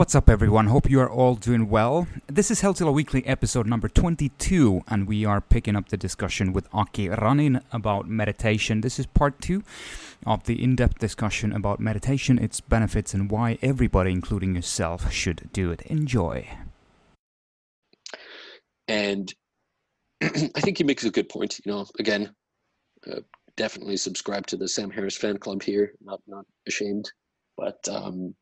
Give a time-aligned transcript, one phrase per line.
[0.00, 0.68] What's up, everyone?
[0.68, 2.08] Hope you are all doing well.
[2.26, 6.66] This is Healthzilla Weekly episode number 22, and we are picking up the discussion with
[6.72, 8.80] Aki Ranin about meditation.
[8.80, 9.62] This is part two
[10.24, 15.50] of the in depth discussion about meditation, its benefits, and why everybody, including yourself, should
[15.52, 15.82] do it.
[15.82, 16.48] Enjoy.
[18.88, 19.30] And
[20.22, 21.60] I think he makes a good point.
[21.62, 22.34] You know, again,
[23.06, 23.20] uh,
[23.58, 25.92] definitely subscribe to the Sam Harris fan club here.
[26.00, 27.12] Not not ashamed,
[27.58, 28.34] but um,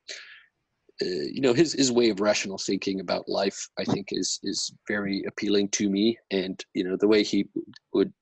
[1.03, 4.73] uh, you know his his way of rational thinking about life i think is is
[4.89, 6.19] very appealing to me.
[6.31, 7.49] And you know the way he
[7.93, 8.13] would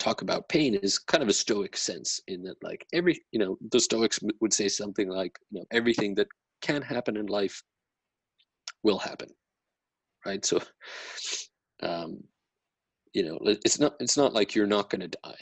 [0.00, 3.56] talk about pain is kind of a stoic sense in that like every you know
[3.72, 6.28] the stoics would say something like you know everything that
[6.62, 7.62] can happen in life
[8.82, 9.28] will happen
[10.26, 10.44] right?
[10.44, 10.60] So
[11.82, 12.22] um
[13.12, 15.40] you know it's not it's not like you're not going to die.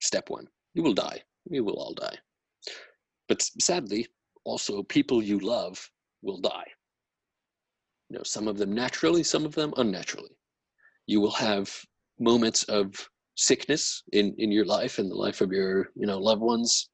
[0.00, 1.22] Step 1 you will die.
[1.48, 2.18] We will all die.
[3.28, 4.08] But sadly
[4.44, 5.90] also people you love
[6.22, 6.66] will die.
[8.08, 10.36] You know, some of them naturally, some of them unnaturally.
[11.06, 11.72] You will have
[12.18, 16.42] moments of sickness in, in your life and the life of your you know loved
[16.42, 16.88] ones.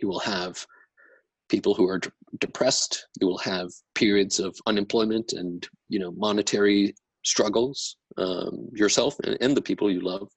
[0.00, 0.64] You will have
[1.48, 3.06] people who are d- depressed.
[3.20, 9.56] You will have periods of unemployment and you know monetary struggles um, yourself and, and,
[9.56, 10.28] the people you love.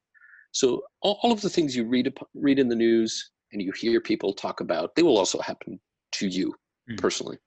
[0.52, 4.00] So all, all of the things you read read in the news and you hear
[4.02, 5.80] people talk about, they will also happen
[6.14, 6.54] to you
[6.90, 6.98] mm.
[6.98, 7.38] personally.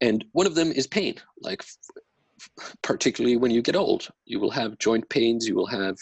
[0.00, 1.62] And one of them is pain, like
[2.82, 5.96] particularly when you get old, you will have joint pains, you will have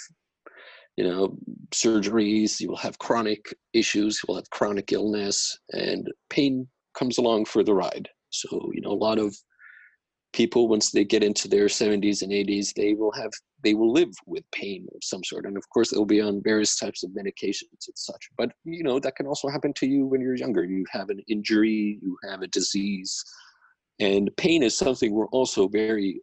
[0.97, 1.37] you know
[1.71, 7.45] surgeries you will have chronic issues you will have chronic illness and pain comes along
[7.45, 9.35] for the ride so you know a lot of
[10.33, 13.31] people once they get into their 70s and 80s they will have
[13.63, 15.47] they will live with pain of some sort.
[15.47, 18.29] And of course they'll be on various types of medications and such.
[18.37, 20.65] But you know that can also happen to you when you're younger.
[20.65, 23.23] You have an injury you have a disease
[24.01, 26.21] and pain is something we're also very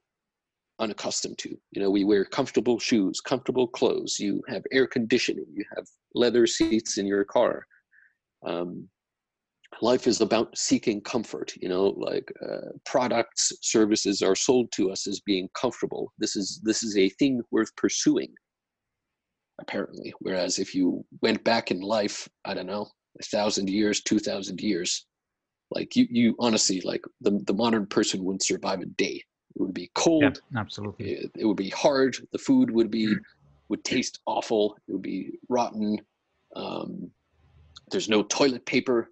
[0.79, 1.49] unaccustomed to.
[1.71, 4.19] You know we wear comfortable shoes comfortable clothes.
[4.19, 7.65] You have air conditioning you have leather seats in your car.
[8.45, 8.89] Um,
[9.81, 15.07] life is about seeking comfort you know like uh, products services are sold to us
[15.07, 16.11] as being comfortable.
[16.17, 18.33] This is this is a thing worth pursuing
[19.61, 20.13] apparently.
[20.19, 22.87] Whereas if you went back in life i don't know
[23.19, 25.05] a thousand years two thousand years
[25.71, 29.23] like you you honestly like the, the modern person wouldn't survive a day.
[29.55, 30.41] It would be cold.
[30.51, 31.11] Yeah, absolutely.
[31.11, 32.15] It, it, would be hard.
[32.31, 33.15] The food would be
[33.67, 34.77] would taste awful.
[34.87, 35.99] It would be rotten.
[36.55, 37.11] Um,
[37.91, 39.09] there's no toilet paper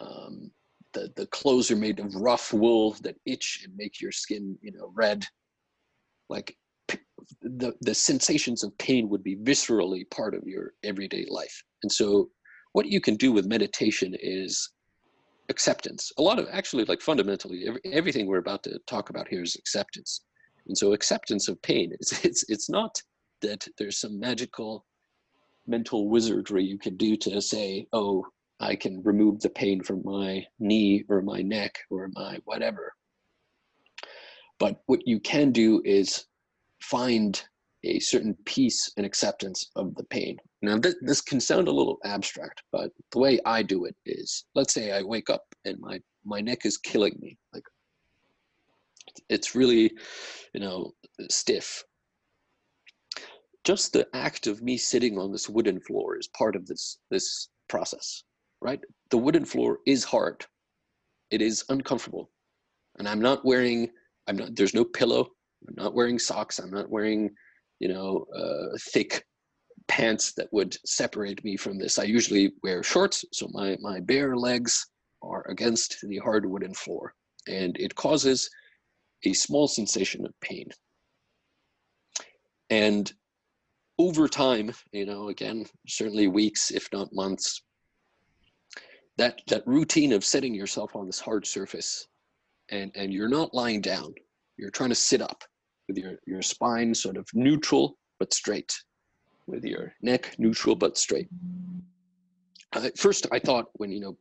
[0.00, 0.50] um,
[0.92, 4.72] the the clothes are made of rough wool that itch and make your skin you
[4.72, 5.26] know red.
[6.28, 6.56] Like
[7.42, 11.62] the the sensations of pain would be viscerally part of your everyday life.
[11.82, 12.30] And so
[12.72, 14.70] what you can do with meditation is
[15.48, 16.12] acceptance.
[16.18, 19.56] A lot of actually like fundamentally every, everything we're about to talk about here is
[19.56, 20.22] acceptance.
[20.66, 23.00] And so acceptance of pain it's it's it's not
[23.40, 24.84] that there's some magical
[25.66, 28.26] mental wizardry you can do to say, oh,
[28.60, 32.92] I can remove the pain from my knee or my neck or my whatever.
[34.58, 36.26] But what you can do is
[36.80, 37.40] find
[37.84, 40.36] a certain peace and acceptance of the pain.
[40.62, 44.44] Now, th- this can sound a little abstract, but the way I do it is
[44.56, 47.38] let's say I wake up and my, my neck is killing me.
[47.54, 47.62] Like,
[49.28, 49.92] it's really,
[50.52, 50.92] you know,
[51.30, 51.84] stiff.
[53.62, 57.48] Just the act of me sitting on this wooden floor is part of this this
[57.68, 58.24] process
[58.60, 58.80] right?
[59.10, 60.44] The wooden floor is hard.
[61.30, 62.30] It is uncomfortable.
[62.98, 63.90] And I'm not wearing,
[64.26, 65.28] I'm not, there's no pillow.
[65.68, 66.58] I'm not wearing socks.
[66.58, 67.30] I'm not wearing,
[67.80, 69.24] you know, uh, thick
[69.86, 71.98] pants that would separate me from this.
[71.98, 73.24] I usually wear shorts.
[73.32, 74.86] So my, my bare legs
[75.22, 77.14] are against the hard wooden floor.
[77.46, 78.48] And it causes
[79.24, 80.68] a small sensation of pain.
[82.70, 83.10] And
[83.98, 87.62] over time, you know, again, certainly weeks, if not months,
[89.18, 92.06] that that routine of setting yourself on this hard surface
[92.70, 94.14] and and you're not lying down.
[94.56, 95.44] You're trying to sit up
[95.88, 98.72] with your your spine sort of neutral but straight
[99.46, 101.28] with your neck neutral but straight.
[102.74, 104.14] Uh, first i thought when you know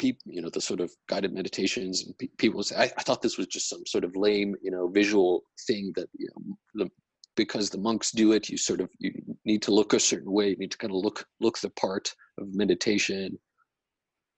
[0.00, 3.22] people you know the sort of guided meditations and pe- people say I, I, thought
[3.22, 6.90] this was just some sort of lame you know visual thing that you know the,
[7.36, 9.12] because the monks do it you sort of you
[9.44, 12.12] need to look a certain way you need to kind of look look the part
[12.38, 13.38] of meditation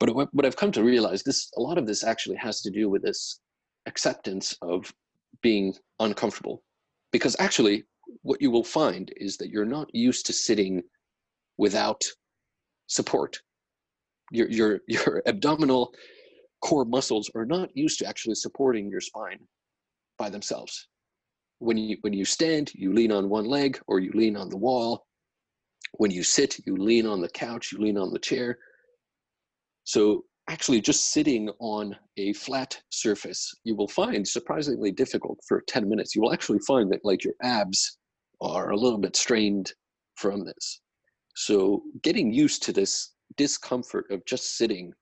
[0.05, 2.91] but what I've come to realize, this a lot of this actually has to do
[2.91, 3.39] with this
[3.87, 4.93] acceptance of
[5.43, 6.65] being uncomfortable,
[7.13, 7.85] because actually,
[8.23, 10.83] what you will find is that you're not used to sitting
[11.57, 12.03] without
[12.89, 13.41] support.
[14.33, 15.95] Your your your abdominal
[16.63, 19.39] core muscles are not used to actually supporting your spine
[20.19, 20.89] by themselves.
[21.61, 24.57] When you when you stand, you lean on one leg or you lean on the
[24.57, 25.07] wall.
[25.93, 28.59] When you sit, you lean on the couch, you lean on the chair.
[29.85, 35.89] So actually just sitting on a flat surface, you will find surprisingly difficult for 10
[35.89, 36.15] minutes.
[36.15, 37.99] You will actually find that like your abs
[38.41, 39.73] are a little bit strained
[40.17, 40.81] from this.
[41.35, 44.93] So getting used to this discomfort of just sitting.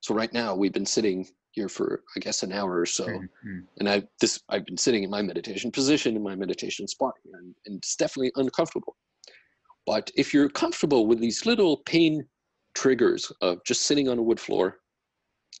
[0.00, 3.58] So right now we've been sitting here for I guess an hour or so, mm-hmm.
[3.78, 7.34] and I this I've been sitting in my meditation position in my meditation spot here,
[7.38, 8.96] and, and it's definitely uncomfortable.
[9.86, 12.24] But if you're comfortable with these little pain
[12.74, 14.78] triggers of just sitting on a wood floor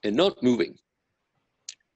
[0.04, 0.74] and not moving,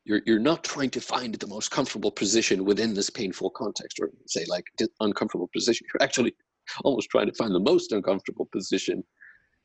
[0.05, 4.11] you're you're not trying to find the most comfortable position within this painful context, or
[4.27, 4.65] say like
[5.01, 5.87] uncomfortable position.
[5.93, 6.35] You're actually
[6.85, 9.05] almost trying to find the most uncomfortable position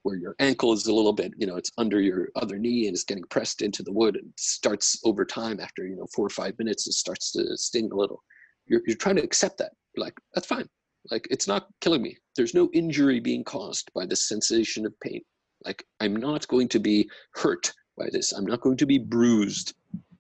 [0.04, 2.95] where your ankle is a little bit, you know, it's under your other knee and
[2.95, 6.30] it's getting pressed into the wood and starts over time after, you know, four or
[6.30, 8.24] five minutes, it starts to sting a little.
[8.66, 9.72] You're, you're trying to accept that.
[9.98, 10.68] Like, that's fine.
[11.12, 12.18] Like, it's not killing me.
[12.36, 15.22] There's no injury being caused by this sensation of pain.
[15.66, 18.32] Like, I'm not going to be hurt by this.
[18.32, 19.74] I'm not going to be bruised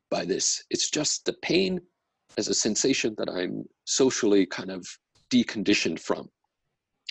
[0.09, 0.63] by this.
[0.69, 1.79] It's just the pain
[2.37, 4.85] as a sensation that I'm socially kind of
[5.31, 6.29] deconditioned from.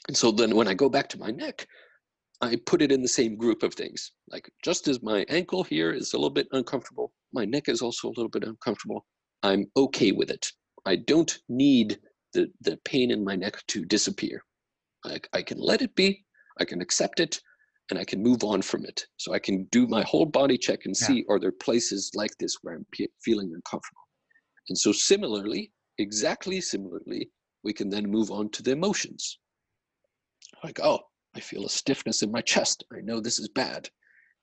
[0.09, 1.67] And so then when I go back to my neck,
[2.41, 4.13] I put it in the same group of things.
[4.31, 8.09] Like just as my ankle here is a little bit uncomfortable, my neck is also
[8.09, 9.05] a little bit uncomfortable.
[9.43, 10.53] I'm okay with it.
[10.87, 11.99] I don't need
[12.33, 14.45] the, the pain in my neck to disappear.
[15.05, 16.25] I, I can let it be,
[16.59, 17.41] I can accept it,
[17.91, 19.07] and I can move on from it.
[19.17, 21.25] So I can do my whole body check and see yeah.
[21.31, 24.03] are there places like this where I'm p- feeling uncomfortable.
[24.69, 27.31] And so similarly, exactly similarly,
[27.65, 29.39] we can then move on to the emotions.
[30.63, 31.01] Like, oh,
[31.35, 32.85] I feel a stiffness in my chest.
[32.93, 33.89] I know this is bad.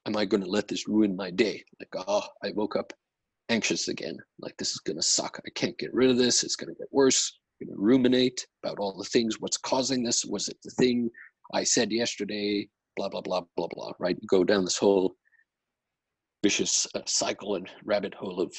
[0.05, 1.63] Am I going to let this ruin my day?
[1.79, 2.93] Like, oh, I woke up
[3.49, 4.17] anxious again.
[4.39, 5.39] Like, this is going to suck.
[5.45, 6.43] I can't get rid of this.
[6.43, 7.37] It's going to get worse.
[7.61, 9.39] I'm going to ruminate about all the things.
[9.39, 10.25] What's causing this?
[10.25, 11.09] Was it the thing
[11.53, 12.69] I said yesterday?
[12.95, 14.17] Blah, blah, blah, blah, blah, right?
[14.27, 15.15] Go down this whole
[16.43, 18.53] vicious uh, cycle and rabbit hole of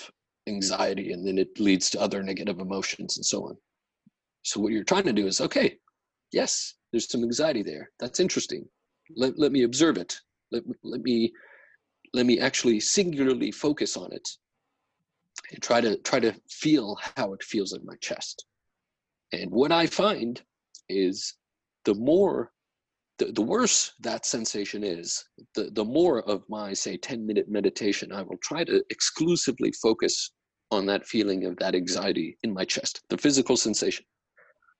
[0.48, 3.56] anxiety, and then it leads to other negative emotions and so on.
[4.42, 5.78] So, what you're trying to do is okay,
[6.32, 7.90] yes, there's some anxiety there.
[7.98, 8.66] That's interesting.
[9.16, 10.16] Let, let me observe it.
[10.50, 11.32] Let, let me
[12.12, 14.28] let me actually singularly focus on it
[15.52, 18.46] and try to try to feel how it feels in my chest.
[19.32, 20.40] And what I find
[20.88, 21.34] is
[21.84, 22.52] the more
[23.18, 25.24] the, the worse that sensation is,
[25.54, 30.32] the, the more of my say 10 minute meditation, I will try to exclusively focus
[30.70, 34.04] on that feeling of that anxiety in my chest, the physical sensation.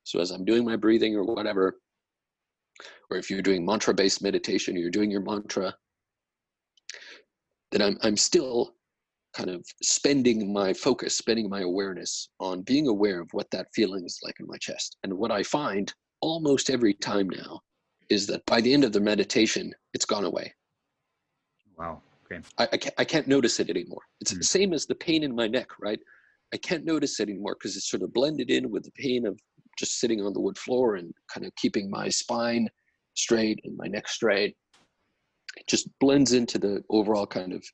[0.04, 1.78] So as I'm doing my breathing or whatever,
[3.10, 5.74] or if you're doing mantra based meditation, you're doing your mantra,
[7.72, 8.74] then I'm, I'm still
[9.34, 14.04] kind of spending my focus, spending my awareness on being aware of what that feeling
[14.04, 14.96] is like in my chest.
[15.02, 17.60] And what I find almost every time now
[18.10, 20.52] is that by the end of the meditation, it's gone away.
[21.76, 22.02] Wow.
[22.24, 22.42] Okay.
[22.58, 24.02] I, I, can't, I can't notice it anymore.
[24.20, 24.38] It's mm.
[24.38, 26.00] the same as the pain in my neck, right?
[26.52, 29.38] I can't notice it anymore because it's sort of blended in with the pain of
[29.78, 32.68] just sitting on the wood floor and kind of keeping my spine
[33.14, 34.56] straight and my neck straight.
[35.56, 37.64] It just blends into the overall kind of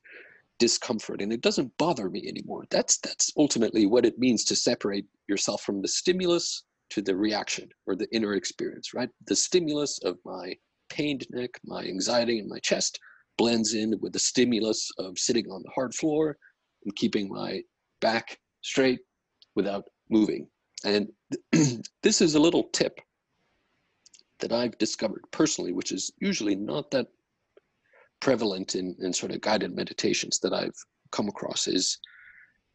[0.59, 2.65] discomfort and it doesn't bother me anymore.
[2.69, 7.69] That's that's ultimately what it means to separate yourself from the stimulus to the reaction
[7.85, 9.09] or the inner experience, right?
[9.27, 10.55] The stimulus of my
[10.89, 12.99] pained neck, my anxiety in my chest
[13.37, 16.37] blends in with the stimulus of sitting on the hard floor
[16.85, 17.61] and keeping my
[17.99, 18.99] back straight
[19.55, 20.47] without moving.
[20.85, 21.07] And
[22.03, 22.99] this is a little tip
[24.39, 27.07] that I've discovered personally, which is usually not that
[28.19, 30.75] prevalent in, in sort of guided meditations that I've
[31.11, 31.97] come across, is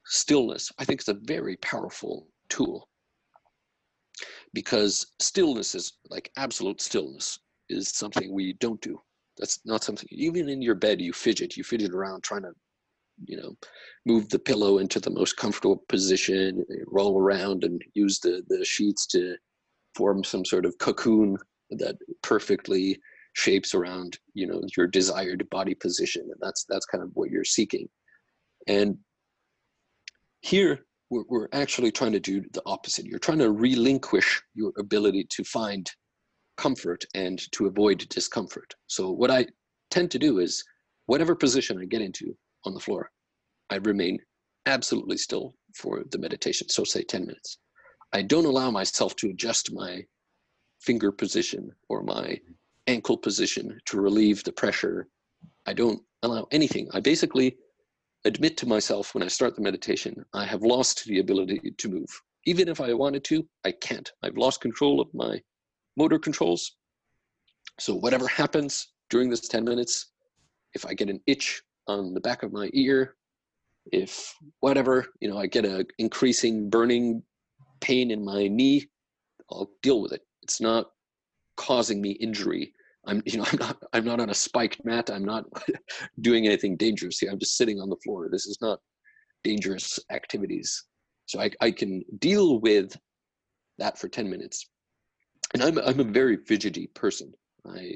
[0.07, 0.73] stillness.
[0.79, 2.89] I think it's a very powerful tool
[4.55, 7.39] because stillness is like absolute stillness
[7.69, 9.01] is something we don't do.
[9.39, 12.53] That's not something, even in your bed, you fidget, you fidget around trying to
[13.25, 13.57] you know
[14.07, 19.09] move the pillow into the most comfortable position roll around and use the the sheets
[19.09, 19.35] to
[19.97, 21.37] form some sort of cocoon
[21.71, 22.97] that perfectly
[23.35, 26.23] shapes around you know your desired body position.
[26.23, 27.89] And that's that's kind of what you're seeking.
[28.67, 28.99] And
[30.41, 35.27] here we're, we're actually trying to do the opposite you're trying to relinquish your ability
[35.31, 35.91] to find
[36.57, 39.47] comfort and to avoid discomfort so what i
[39.91, 40.63] tend to do is
[41.07, 43.11] whatever position i get into on the floor.
[43.71, 44.19] I remain
[44.67, 47.59] absolutely still for the meditation, so say 10 minutes.
[48.13, 50.03] I don't allow myself to adjust my
[50.81, 52.39] finger position or my
[52.87, 55.09] ankle position to relieve the pressure
[55.67, 56.89] I don't allow anything.
[56.95, 57.57] I basically
[58.25, 62.09] admit to myself when I start the meditation, I have lost the ability to move.
[62.47, 64.11] Even if I wanted to, I can't.
[64.23, 65.41] I've lost control of my
[65.97, 66.77] motor controls.
[67.79, 70.13] So whatever happens during this 10 minutes,
[70.75, 73.17] if I get an itch on the back of my ear,
[73.93, 77.23] if whatever, you know, I get a increasing burning
[77.81, 78.89] pain in my knee,
[79.51, 80.23] I'll deal with it.
[80.43, 80.87] It's not
[81.57, 82.73] causing me injury.
[83.09, 85.11] I'm, you know, I'm not, I'm not on a spiked mat.
[85.11, 85.45] I'm not
[86.21, 87.31] doing anything dangerous here.
[87.31, 88.29] I'm just sitting on the floor.
[88.31, 88.79] This is not
[89.43, 90.85] dangerous activities.
[91.27, 92.97] So I, I can deal with
[93.79, 94.69] that for 10 minutes.
[95.55, 97.33] And I'm, I'm a very fidgety person.
[97.67, 97.95] I,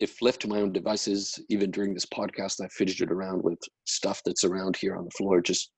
[0.00, 4.20] if left to my own devices, even during this podcast, I fidgeted around with stuff
[4.24, 5.40] that's around here on the floor.
[5.40, 5.70] Just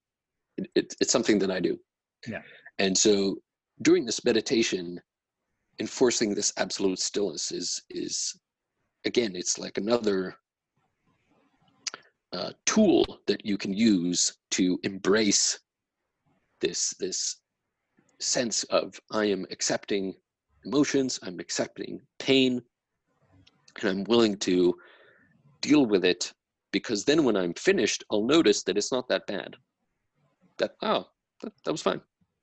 [0.57, 1.79] it, it, it's something that I do.
[2.27, 2.43] Yeah.
[2.79, 3.37] And so
[3.83, 4.99] during this meditation,
[5.79, 8.39] enforcing this absolute stillness is is
[9.05, 10.37] again, it's like another
[12.33, 15.59] uh, tool that you can use to embrace
[16.61, 17.37] this this
[18.19, 20.15] sense of I am accepting
[20.65, 22.61] emotions, I'm accepting pain,
[23.81, 24.75] and I'm willing to
[25.61, 26.33] deal with it
[26.73, 29.55] because then when I'm finished, I'll notice that it's not that bad.
[30.59, 31.07] That, oh,
[31.43, 32.01] that, that was fine.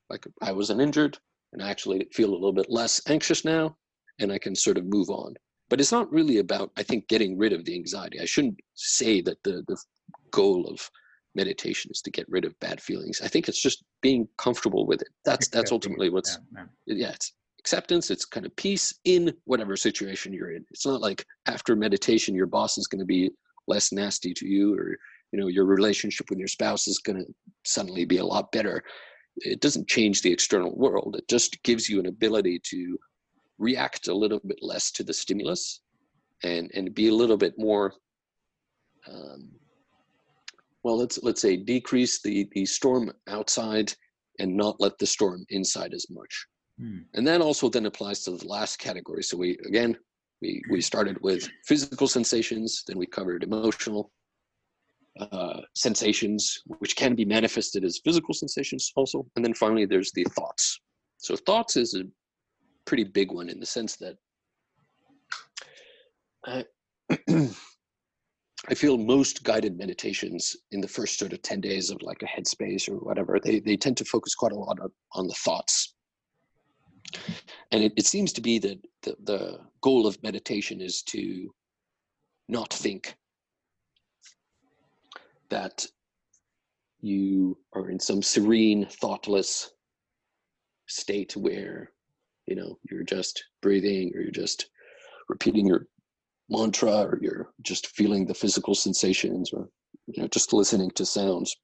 [0.09, 1.17] Like I wasn't injured
[1.53, 3.77] and I actually feel a little bit less anxious now
[4.19, 5.33] and I can sort of move on.
[5.69, 8.19] But it's not really about, I think, getting rid of the anxiety.
[8.19, 9.77] I shouldn't say that the, the
[10.31, 10.89] goal of
[11.35, 13.21] meditation is to get rid of bad feelings.
[13.23, 15.09] I think it's just being comfortable with it.
[15.25, 17.33] That's that's ultimately what's yeah, yeah it's
[17.63, 22.35] acceptance it's kind of peace in whatever situation you're in it's not like after meditation
[22.35, 23.31] your boss is going to be
[23.69, 24.97] less nasty to you or
[25.31, 27.25] you know your relationship with your spouse is going to
[27.63, 28.83] suddenly be a lot better
[29.37, 32.97] it doesn't change the external world it just gives you an ability to
[33.57, 35.81] react a little bit less to the stimulus
[36.43, 37.93] and and be a little bit more
[39.07, 39.49] um,
[40.83, 43.93] well let's let's say decrease the the storm outside
[44.39, 46.47] and not let the storm inside as much
[46.79, 46.99] Hmm.
[47.13, 49.23] And that also then applies to the last category.
[49.23, 49.97] So we again
[50.41, 54.11] we we started with physical sensations, then we covered emotional
[55.19, 60.23] uh, sensations, which can be manifested as physical sensations also, and then finally there's the
[60.35, 60.79] thoughts.
[61.17, 62.03] So thoughts is a
[62.85, 64.17] pretty big one in the sense that
[66.45, 66.65] I,
[68.69, 72.25] I feel most guided meditations in the first sort of 10 days of like a
[72.25, 75.93] headspace or whatever, they, they tend to focus quite a lot on, on the thoughts.
[77.71, 81.53] And it, it seems to be that the, the goal of meditation is to
[82.49, 83.15] not think
[85.49, 85.85] that
[87.01, 89.71] you are in some serene thoughtless
[90.87, 91.91] state where
[92.47, 94.69] you know you're just breathing or you're just
[95.29, 95.87] repeating your
[96.49, 99.69] mantra or you're just feeling the physical sensations or
[100.07, 101.55] you know just listening to sounds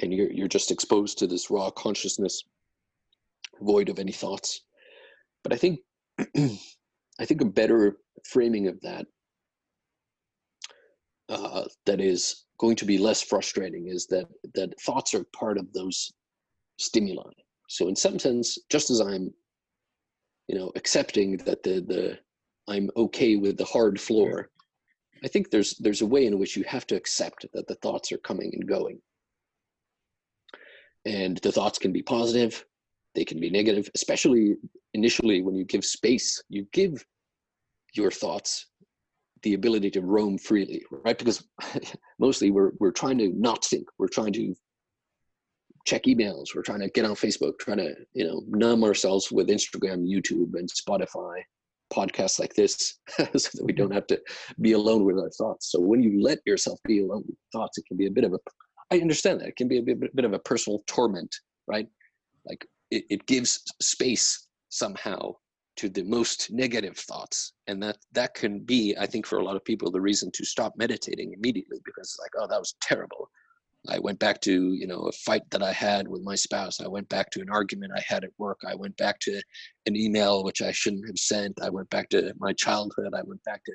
[0.00, 2.44] and you're you're just exposed to this raw consciousness
[3.60, 4.62] void of any thoughts.
[5.42, 5.80] But I think
[7.20, 9.06] I think a better framing of that
[11.28, 15.72] uh, that is going to be less frustrating is that that thoughts are part of
[15.72, 16.12] those
[16.78, 17.30] stimuli.
[17.68, 19.32] So in some sense, just as I'm,
[20.48, 22.18] you know, accepting that the the
[22.66, 24.50] I'm okay with the hard floor,
[25.24, 28.10] I think there's there's a way in which you have to accept that the thoughts
[28.12, 29.00] are coming and going.
[31.04, 32.64] And the thoughts can be positive,
[33.14, 34.56] they can be negative, especially
[34.94, 37.04] initially when you give space, you give
[37.94, 38.67] your thoughts
[39.42, 41.18] the ability to roam freely, right?
[41.18, 41.46] Because
[42.18, 43.86] mostly we're we're trying to not think.
[43.98, 44.54] We're trying to
[45.86, 46.54] check emails.
[46.54, 50.54] We're trying to get on Facebook, trying to you know numb ourselves with Instagram, YouTube,
[50.54, 51.42] and Spotify
[51.92, 54.20] podcasts like this, so that we don't have to
[54.60, 55.72] be alone with our thoughts.
[55.72, 58.34] So when you let yourself be alone with thoughts, it can be a bit of
[58.34, 58.38] a.
[58.90, 61.34] I understand that it can be a bit, bit of a personal torment,
[61.66, 61.88] right?
[62.46, 65.34] Like it, it gives space somehow
[65.78, 67.52] to the most negative thoughts.
[67.66, 70.44] And that that can be i think for a lot of people the reason to
[70.44, 73.30] stop meditating immediately because it's like oh that was terrible.
[73.88, 76.80] I went back to you know a fight that i had with my spouse.
[76.80, 78.60] I went back to an argument i had at work.
[78.66, 79.40] I went back to
[79.86, 81.60] an email which i shouldn't have sent.
[81.62, 83.14] I went back to my childhood.
[83.14, 83.72] I went back to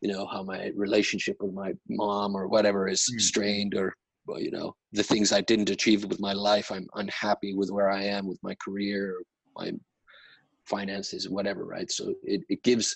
[0.00, 3.20] you know how my relationship with my mom or whatever is mm.
[3.20, 3.94] strained or
[4.26, 7.90] well, you know, the things I didn't achieve with my life, I'm unhappy with where
[7.90, 9.16] I am with my career,
[9.56, 9.72] my
[10.70, 11.90] finances, whatever, right?
[11.90, 12.86] So it, it gives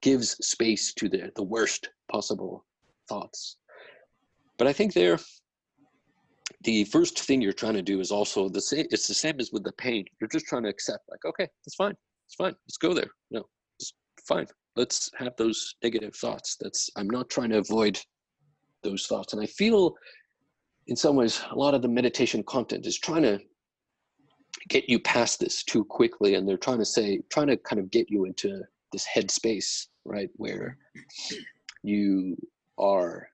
[0.00, 2.64] gives space to the the worst possible
[3.08, 3.40] thoughts.
[4.58, 5.18] But I think there
[6.64, 9.50] the first thing you're trying to do is also the same it's the same as
[9.52, 10.04] with the pain.
[10.18, 11.96] You're just trying to accept, like, okay, that's fine.
[12.26, 12.54] It's fine.
[12.66, 13.10] Let's go there.
[13.30, 13.42] No,
[13.78, 13.92] it's
[14.28, 14.46] fine.
[14.76, 17.98] let's have those negative thoughts that's i'm not trying to avoid
[18.82, 19.94] those thoughts and i feel
[20.86, 23.38] in some ways a lot of the meditation content is trying to
[24.68, 27.90] get you past this too quickly and they're trying to say trying to kind of
[27.90, 30.76] get you into this headspace right where
[31.82, 32.36] you
[32.78, 33.28] are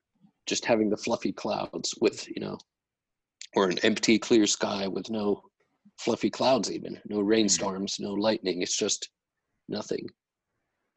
[0.47, 2.57] just having the fluffy clouds with you know
[3.55, 5.41] or an empty clear sky with no
[5.97, 9.09] fluffy clouds even no rainstorms no lightning it's just
[9.67, 10.05] nothing.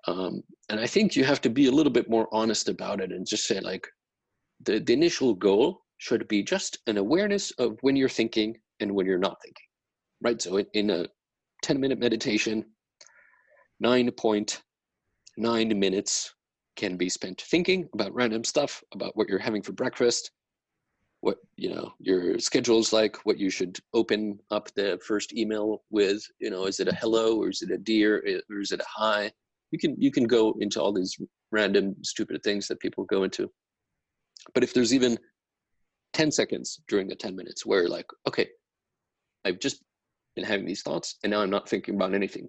[0.09, 3.13] Um, and i think you have to be a little bit more honest about it
[3.13, 3.87] and just say like
[4.65, 9.07] the, the initial goal should be just an awareness of when you're thinking and when
[9.07, 9.67] you're not thinking
[10.23, 11.07] right so in, a
[11.63, 12.65] 10 minute meditation
[13.85, 16.35] 9.9 minutes
[16.77, 20.31] can be spent thinking about random stuff about what you're having for breakfast
[21.21, 26.23] what you know your schedule's like what you should open up the first email with
[26.41, 28.85] you know is it a hello or is it a dear or is it a
[28.89, 29.31] hi?
[29.71, 31.17] You can you can go into all these
[31.53, 33.49] random stupid things that people go into.
[34.53, 35.17] But if there's even
[36.13, 38.49] 10 seconds during the 10 minutes where like okay
[39.45, 39.83] i've just
[40.35, 42.49] been having these thoughts and now i'm not thinking about anything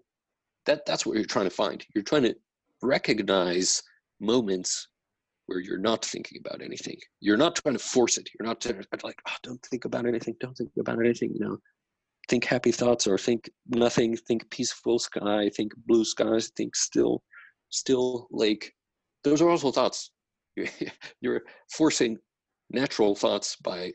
[0.65, 2.35] that that's what you're trying to find you're trying to
[2.81, 3.81] recognize
[4.19, 4.87] moments
[5.47, 6.97] where you're not thinking about anything.
[7.19, 8.29] You're not trying to force it.
[8.39, 8.65] You're not
[9.03, 10.35] like, oh, don't think about anything.
[10.39, 11.33] Don't think about anything.
[11.33, 11.57] You know,
[12.29, 14.15] think happy thoughts or think nothing.
[14.15, 15.49] Think peaceful sky.
[15.55, 16.51] Think blue skies.
[16.55, 17.23] Think still,
[17.69, 18.71] still lake.
[19.23, 20.11] Those are also thoughts.
[21.21, 22.17] You're forcing
[22.69, 23.91] natural thoughts by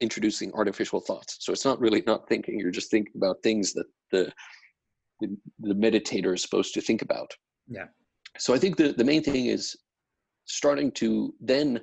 [0.00, 1.38] introducing artificial thoughts.
[1.40, 2.58] So it's not really not thinking.
[2.58, 4.32] You're just thinking about things that the
[5.20, 7.32] the, the meditator is supposed to think about.
[7.68, 7.86] Yeah.
[8.36, 9.74] So I think the, the main thing is
[10.46, 11.80] starting to then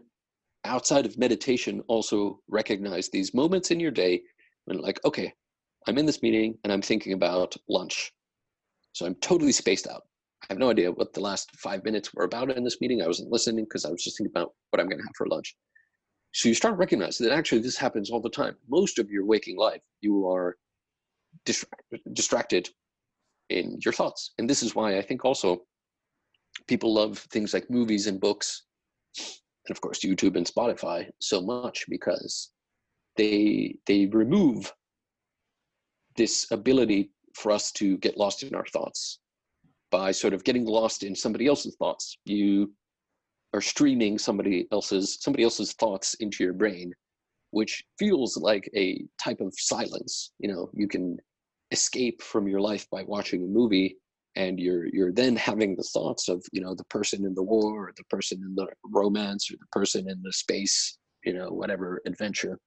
[0.65, 4.21] outside of meditation also recognize these moments in your day
[4.65, 5.33] when like okay
[5.87, 8.13] i'm in this meeting and i'm thinking about lunch
[8.93, 10.03] so i'm totally spaced out
[10.43, 13.07] i have no idea what the last five minutes were about in this meeting i
[13.07, 15.55] wasn't listening because i was just thinking about what i'm going to have for lunch
[16.33, 18.55] so you start recognizing that actually this happens all the time.
[18.67, 20.57] Most of your waking life you are
[22.13, 22.69] distracted
[23.49, 24.33] in your thoughts.
[24.37, 25.61] And this is why i think also
[26.67, 28.63] people love things like movies and books
[29.17, 32.51] and of course youtube and spotify so much because
[33.17, 34.71] they they remove
[36.15, 39.19] this ability for us to get lost in our thoughts
[39.93, 42.17] by sort of getting lost in somebody else's thoughts.
[42.25, 42.73] You
[43.53, 46.93] are streaming somebody else's somebody else's thoughts into your brain
[47.53, 50.31] which feels like a type of silence.
[50.39, 51.17] You know you can
[51.71, 53.95] escape from your life by watching a movie
[54.35, 57.89] and you're you're then having the thoughts of you know the person in the war
[57.89, 62.01] or the person in the romance or the person in the space you know whatever
[62.07, 62.57] adventure.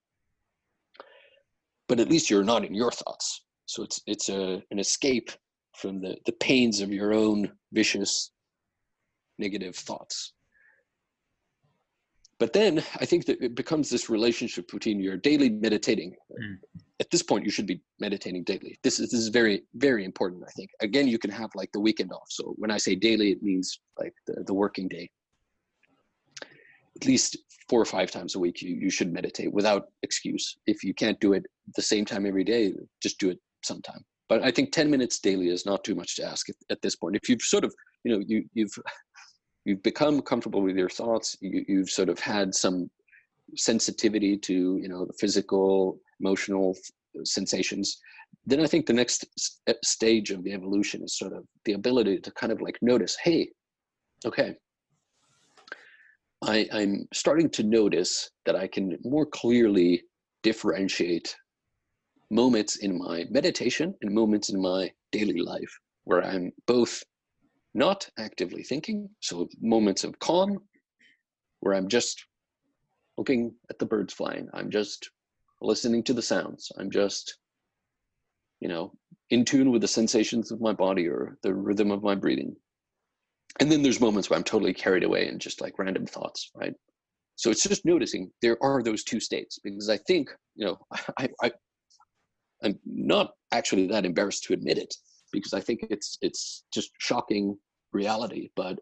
[1.88, 3.44] But at least you're not in your thoughts.
[3.66, 5.30] So it's it's a an escape
[5.74, 8.30] from the the pains of your own vicious
[9.38, 10.32] negative thoughts
[12.38, 16.14] but then i think that it becomes this relationship between your daily meditating.
[16.42, 16.58] Mm.
[17.00, 18.78] at this point you should be meditating daily.
[18.82, 20.70] This is this is very very important i think.
[20.80, 22.28] Again you can have like the weekend off.
[22.28, 25.08] So when i say daily it means like the, the working day.
[26.98, 27.36] At least
[27.68, 30.56] four or five times a week you, you should meditate without excuse.
[30.66, 31.44] If you can't do it
[31.74, 32.72] the same time every day
[33.02, 34.02] just do it sometime.
[34.28, 36.96] But i think 10 minutes daily is not too much to ask at, at this
[36.96, 37.16] point.
[37.16, 37.72] If you've sort of
[38.04, 38.76] you know you you've
[39.66, 42.88] you've become comfortable with your thoughts you, you've sort of had some
[43.56, 46.74] sensitivity to you know the physical emotional
[47.24, 47.98] sensations
[48.46, 49.26] then i think the next
[49.84, 53.48] stage of the evolution is sort of the ability to kind of like notice hey
[54.24, 54.54] okay.
[56.42, 60.02] I, i'm starting to notice that i can more clearly
[60.42, 61.34] differentiate
[62.30, 65.72] moments in my meditation and moments in my daily life
[66.04, 67.02] where i'm both
[67.76, 69.08] not actively thinking.
[69.20, 70.58] So moments of calm
[71.60, 72.24] where I'm just
[73.18, 74.48] looking at the birds flying.
[74.54, 75.10] I'm just
[75.60, 76.72] listening to the sounds.
[76.78, 77.38] I'm just,
[78.60, 78.92] you know,
[79.30, 82.56] in tune with the sensations of my body or the rhythm of my breathing.
[83.60, 86.74] And then there's moments where I'm totally carried away and just like random thoughts, right?
[87.36, 90.78] So it's just noticing there are those two states because I think, you know,
[91.18, 91.52] I, I
[92.64, 94.94] I'm not actually that embarrassed to admit it
[95.36, 97.58] because I think it's it's just shocking
[97.92, 98.48] reality.
[98.56, 98.78] But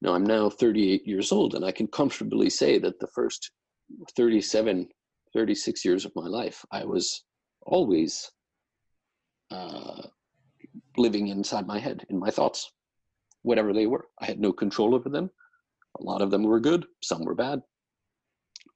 [0.00, 3.50] no, I'm now 38 years old, and I can comfortably say that the first
[4.16, 4.88] 37,
[5.34, 7.24] 36 years of my life, I was
[7.66, 8.30] always
[9.50, 10.02] uh,
[10.96, 12.72] living inside my head, in my thoughts,
[13.42, 14.06] whatever they were.
[14.18, 15.30] I had no control over them.
[16.00, 17.60] A lot of them were good, some were bad,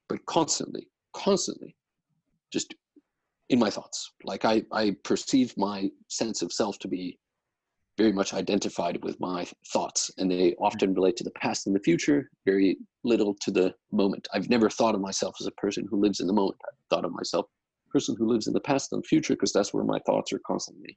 [0.08, 1.74] but constantly, constantly,
[2.52, 2.74] just
[3.48, 4.12] in my thoughts.
[4.24, 7.18] Like I, I perceive my sense of self to be
[7.96, 10.62] very much identified with my thoughts, and they mm-hmm.
[10.62, 14.28] often relate to the past and the future, very little to the moment.
[14.32, 16.60] I've never thought of myself as a person who lives in the moment.
[16.64, 17.46] I've thought of myself
[17.88, 20.32] a person who lives in the past and the future because that's where my thoughts
[20.32, 20.96] are constantly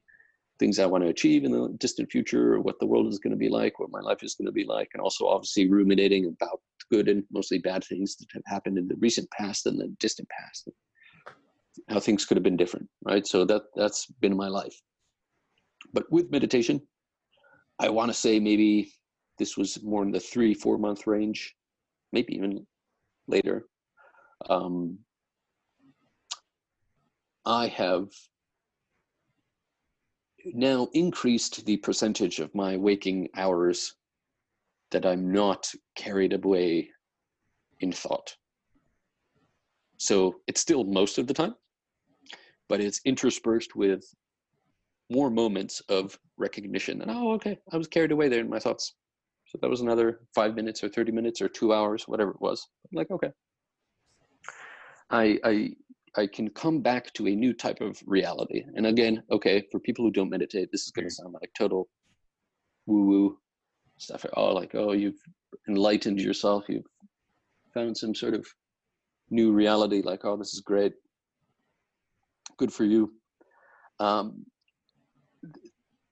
[0.62, 3.32] things I want to achieve in the distant future, or what the world is going
[3.32, 6.28] to be like, what my life is going to be like, and also obviously ruminating
[6.28, 6.62] about
[6.92, 10.30] good and mostly bad things that have happened in the recent past and the distant
[10.30, 10.70] past,
[11.90, 13.26] how things could have been different, right?
[13.26, 14.76] So that that's been my life.
[15.94, 16.82] But with meditation,
[17.80, 18.92] I want to say maybe
[19.38, 21.56] this was more in the three four month range,
[22.12, 22.66] maybe even
[23.28, 23.66] later.
[24.50, 25.00] Um,
[27.46, 28.08] I have
[30.46, 33.96] now increased the percentage of my waking hours
[34.92, 36.90] that I'm not carried away
[37.80, 38.36] in thought.
[39.98, 41.56] So it's still most of the time,
[42.72, 44.02] but it's interspersed with
[45.10, 48.96] more moments of recognition and oh okay i was carried away there in my thoughts
[49.46, 52.66] so that was another five minutes or 30 minutes or two hours whatever it was
[52.86, 53.32] I'm like okay
[55.10, 55.56] i i
[56.16, 58.66] I can come back to a new type of reality.
[58.76, 61.24] And again, okay, for people who don't meditate, this is going to mm-hmm.
[61.24, 61.88] sound like total
[62.86, 63.38] woo woo
[63.98, 64.26] stuff.
[64.36, 65.22] Oh, like, oh, you've
[65.70, 66.66] enlightened yourself.
[66.68, 66.92] You've
[67.74, 68.46] found some sort of
[69.30, 70.02] new reality.
[70.02, 70.94] Like, oh, this is great.
[72.58, 73.14] Good for you.
[74.00, 74.46] Um,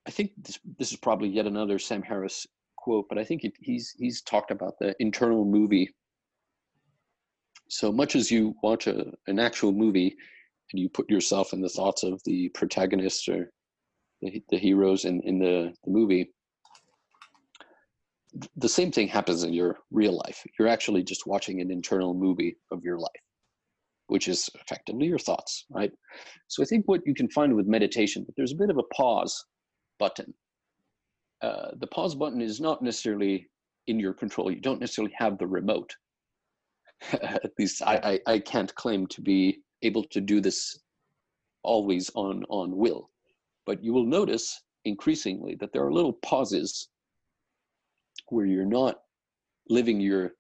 [0.08, 2.48] I think this, this is probably yet another Sam Harris
[2.78, 5.90] quote, but I think it, he's he's talked about the internal movie.
[7.68, 10.16] So much as you watch a, an actual movie
[10.72, 13.52] and you put yourself in the thoughts of the protagonists or
[14.22, 16.32] the, the heroes in, in the, the movie
[18.58, 20.44] the same thing happens in your real life.
[20.58, 23.10] You're actually just watching an internal movie of your life
[24.10, 25.92] which is effectively your thoughts right?
[26.48, 28.94] So i think what you can find with meditation that there's a bit of a
[28.96, 29.46] pause
[30.00, 30.34] button.
[31.42, 33.48] Uh, the pause button is not necessarily
[33.88, 34.52] in your control.
[34.52, 35.94] You don't necessarily have the remote.
[37.12, 40.80] At least I, I, I can't claim to be able to do this
[41.64, 43.10] always on on will.
[43.66, 46.90] But you will notice increasingly that there are little pauses
[48.30, 49.02] where you're not
[49.70, 50.34] living your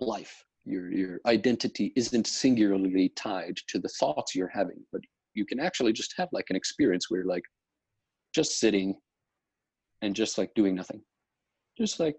[0.00, 5.00] life your your identity isn't singularly tied to the thoughts you're having but
[5.34, 7.44] you can actually just have like an experience where you're like
[8.34, 8.94] just sitting
[10.02, 11.00] and just like doing nothing
[11.78, 12.16] just like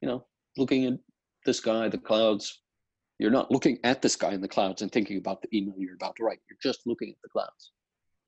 [0.00, 0.24] you know
[0.56, 0.98] looking at
[1.44, 2.62] the sky, the clouds.
[3.18, 5.94] You're not looking at the sky and the clouds and thinking about the email you're
[5.94, 6.38] about to write.
[6.48, 7.72] You're just looking at the clouds,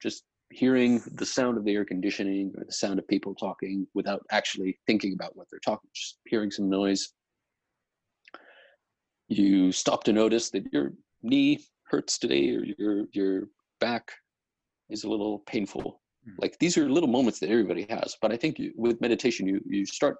[0.02, 4.22] just hearing the sound of the air conditioning or the sound of people talking without
[4.30, 7.14] actually thinking about what they're talking, just hearing some noise.
[9.32, 10.92] You stop to notice that your
[11.22, 13.48] knee hurts today or your your
[13.80, 14.12] back
[14.90, 16.00] is a little painful.
[16.28, 16.34] Mm.
[16.38, 19.60] Like these are little moments that everybody has, but I think you, with meditation you
[19.66, 20.16] you start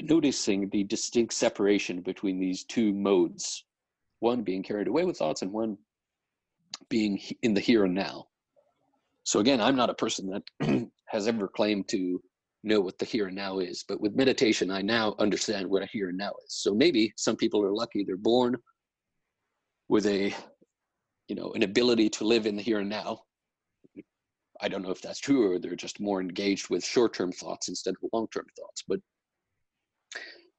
[0.00, 3.64] noticing the distinct separation between these two modes
[4.20, 5.76] one being carried away with thoughts and one
[6.88, 8.26] being in the here and now
[9.24, 10.28] so again i'm not a person
[10.60, 12.22] that has ever claimed to
[12.64, 15.86] know what the here and now is but with meditation i now understand what a
[15.86, 16.54] here and now is.
[16.54, 18.56] So maybe some people are lucky they're born
[19.88, 20.34] with a
[21.28, 23.20] you know an ability to live in the here and now.
[24.60, 27.94] I don't know if that's true or they're just more engaged with short-term thoughts instead
[27.94, 29.00] of long-term thoughts but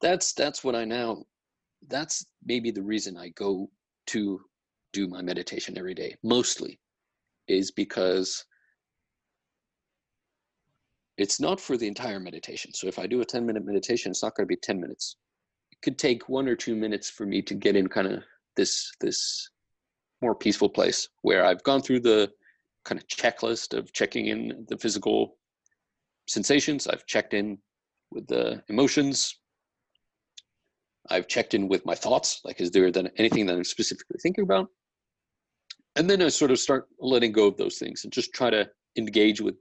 [0.02, 1.24] that's that's what I now
[1.88, 3.70] that's maybe the reason I go
[4.08, 4.42] to
[4.92, 6.80] do my meditation every day mostly
[7.48, 8.46] is because
[11.18, 12.74] it's not for the entire meditation.
[12.74, 15.18] So if I do a 10 minute meditation, it's not going to be 10 minutes.
[15.72, 18.24] It could take one or two minutes for me to get in kind of
[18.56, 19.50] this this
[20.22, 22.32] more peaceful place where I've gone through the
[22.86, 25.38] kind of checklist of checking in the physical
[26.28, 26.88] sensations.
[26.88, 27.58] I've checked in
[28.12, 29.38] with the emotions.
[31.10, 34.68] I've checked in with my thoughts, like is there anything that I'm specifically thinking about?
[35.96, 38.70] And then I sort of start letting go of those things and just try to
[38.98, 39.56] engage with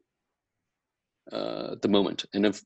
[1.33, 2.25] uh, the moment.
[2.35, 2.63] And if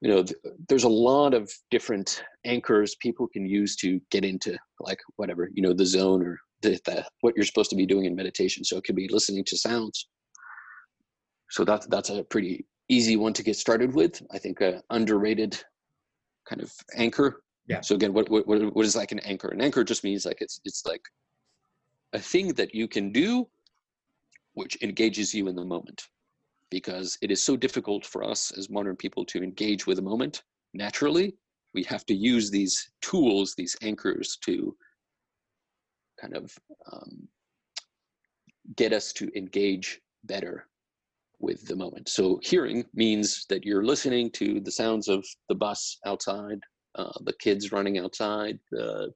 [0.00, 4.56] you know, th- there's a lot of different anchors people can use to get into
[4.80, 8.04] like whatever you know the zone or the, the, what you're supposed to be doing
[8.04, 8.64] in meditation.
[8.64, 10.08] So it could be listening to sounds.
[11.50, 14.22] So that's that's a pretty easy one to get started with.
[14.30, 15.62] I think a underrated
[16.48, 17.82] kind of anchor yeah.
[17.82, 19.48] So again, what, what what is like an anchor?
[19.48, 21.02] An anchor just means like it's it's like
[22.14, 23.46] a thing that you can do
[24.54, 26.08] which engages you in the moment
[26.70, 30.42] because it is so difficult for us as modern people to engage with the moment
[30.74, 31.34] naturally
[31.74, 34.76] we have to use these tools these anchors to
[36.20, 36.52] kind of
[36.92, 37.28] um,
[38.76, 40.66] get us to engage better
[41.40, 42.08] with the moment.
[42.08, 46.60] So hearing means that you're listening to the sounds of the bus outside,
[46.96, 49.12] uh, the kids running outside, the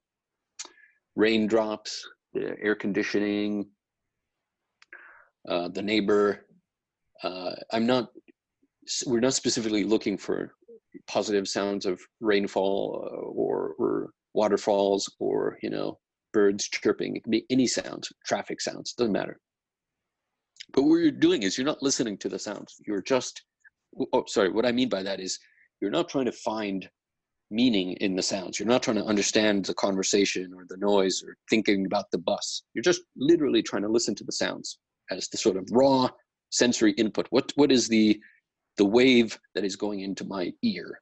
[1.17, 3.67] raindrops, the air conditioning,
[5.49, 6.47] uh, the neighbor.
[7.23, 8.09] Uh, I'm not.
[9.07, 10.55] We're not specifically looking for
[11.07, 15.99] positive sounds of rainfall uh, or, or waterfalls or you know
[16.33, 17.17] birds chirping.
[17.17, 19.39] It can be any sounds, traffic sounds, doesn't matter.
[20.73, 22.77] But what you're doing is you're not listening to the sounds.
[22.87, 23.43] You're just,
[24.13, 25.39] oh, sorry, what I mean by that is
[25.81, 26.89] you're not trying to find
[27.51, 28.59] meaning in the sounds.
[28.59, 32.63] You're not trying to understand the conversation or the noise or thinking about the bus.
[32.73, 34.79] You're just literally trying to listen to the sounds
[35.11, 36.09] as the sort of raw
[36.53, 37.27] sensory input.
[37.31, 38.21] What what is the
[38.77, 41.01] the wave that is going into my ear?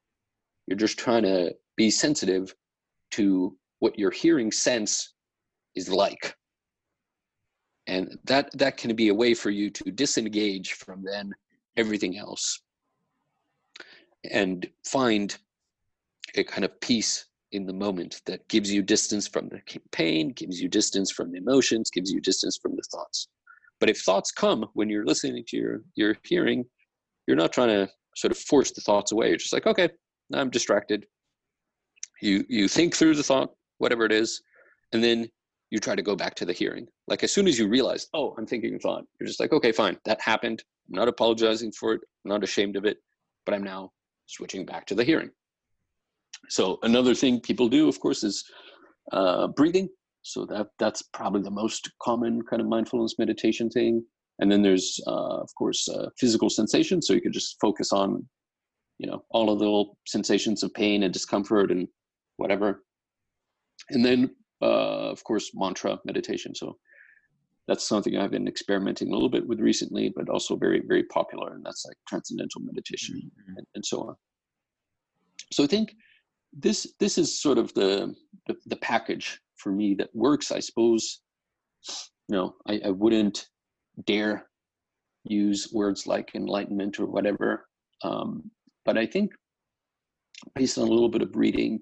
[0.67, 2.55] You're just trying to be sensitive
[3.11, 5.13] to what your hearing sense
[5.75, 6.35] is like
[7.87, 11.33] and that that can be a way for you to disengage from then
[11.77, 12.61] everything else
[14.29, 15.37] and find
[16.35, 19.61] a kind of peace in the moment that gives you distance from the
[19.91, 23.27] pain gives you distance from the emotions gives you distance from the thoughts
[23.81, 26.63] but if thoughts come when you're listening to your your hearing
[27.27, 29.89] you're not trying to sort of force the thoughts away you're just like okay
[30.33, 31.05] i'm distracted
[32.21, 34.41] you you think through the thought whatever it is
[34.93, 35.27] and then
[35.71, 36.85] you try to go back to the hearing.
[37.07, 39.71] Like as soon as you realize, oh, I'm thinking a thought, you're just like, okay,
[39.71, 40.61] fine, that happened.
[40.89, 42.01] I'm not apologizing for it.
[42.25, 42.97] I'm not ashamed of it,
[43.45, 43.91] but I'm now
[44.27, 45.31] switching back to the hearing.
[46.49, 48.43] So another thing people do, of course, is
[49.13, 49.87] uh, breathing.
[50.23, 54.03] So that that's probably the most common kind of mindfulness meditation thing.
[54.39, 57.01] And then there's, uh, of course, uh, physical sensation.
[57.01, 58.27] So you could just focus on,
[58.97, 61.87] you know, all of the little sensations of pain and discomfort and
[62.37, 62.83] whatever.
[63.89, 64.31] And then
[64.61, 66.53] uh, of course, mantra meditation.
[66.53, 66.77] So
[67.67, 71.53] that's something I've been experimenting a little bit with recently, but also very, very popular.
[71.53, 73.57] And that's like transcendental meditation mm-hmm.
[73.57, 74.15] and, and, so on.
[75.51, 75.95] So I think
[76.53, 78.13] this this is sort of the,
[78.47, 80.51] the, the package for me that works.
[80.51, 81.21] I suppose,
[82.27, 83.47] you know, I, I wouldn't
[84.05, 84.47] dare
[85.23, 87.67] use words like enlightenment or whatever.
[88.03, 88.49] Um,
[88.85, 89.31] but I think
[90.55, 91.79] based on a little bit of reading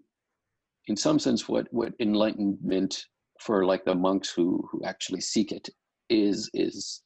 [0.88, 3.06] in some sense what what enlightenment
[3.40, 5.70] for like the monks who who actually seek it
[6.10, 7.02] is is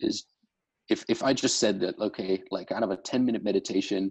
[0.00, 0.26] is
[0.90, 4.10] if if i just said that okay like out of a 10 minute meditation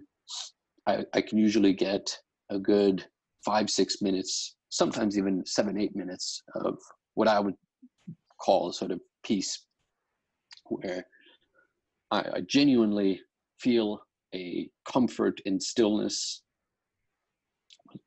[0.86, 2.14] i i can usually get
[2.50, 3.04] a good
[3.44, 6.76] five six minutes sometimes even seven eight minutes of
[7.14, 7.54] what i would
[8.40, 9.66] call a sort of peace
[10.66, 11.04] where
[12.10, 13.20] i, I genuinely
[13.60, 14.00] feel
[14.34, 16.42] a comfort in stillness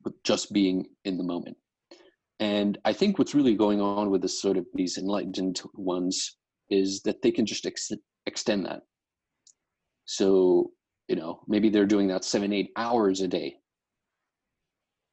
[0.04, 1.56] with just being in the moment.
[2.38, 6.38] And I think what's really going on with this sort of these enlightened ones
[6.70, 7.90] is that they can just ex-
[8.26, 8.82] extend that.
[10.06, 10.70] So,
[11.08, 13.56] you know, maybe they're doing that seven, eight hours a day,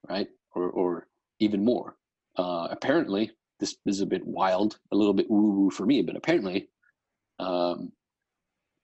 [0.10, 0.27] right?
[0.55, 1.06] Or, or
[1.39, 1.95] even more.
[2.38, 6.15] Uh, apparently, this is a bit wild, a little bit woo woo for me, but
[6.15, 6.69] apparently,
[7.39, 7.91] um,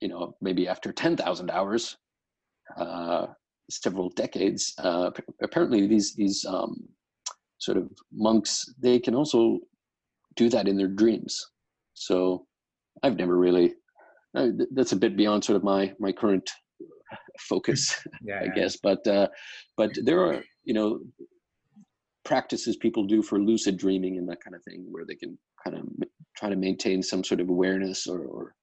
[0.01, 1.97] you know, maybe after 10,000 hours,
[2.77, 3.27] uh,
[3.69, 5.11] several decades, uh,
[5.41, 6.87] apparently these these um,
[7.59, 9.59] sort of monks they can also
[10.35, 11.39] do that in their dreams.
[11.93, 12.45] So
[13.03, 13.73] I've never really.
[14.35, 16.49] Uh, that's a bit beyond sort of my my current
[17.39, 18.53] focus, yeah, I yeah.
[18.55, 18.77] guess.
[18.81, 19.27] But uh,
[19.77, 20.99] but there are you know
[22.25, 25.77] practices people do for lucid dreaming and that kind of thing, where they can kind
[25.77, 25.85] of
[26.37, 28.55] try to maintain some sort of awareness or, or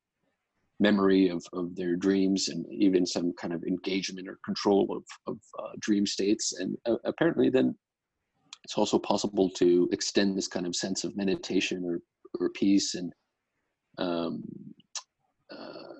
[0.80, 5.38] memory of, of their dreams and even some kind of engagement or control of, of
[5.58, 6.54] uh, dream states.
[6.58, 7.74] And uh, apparently, then
[8.64, 12.00] it's also possible to extend this kind of sense of meditation or,
[12.40, 13.12] or peace and,
[13.98, 14.42] um,
[15.50, 15.94] uh,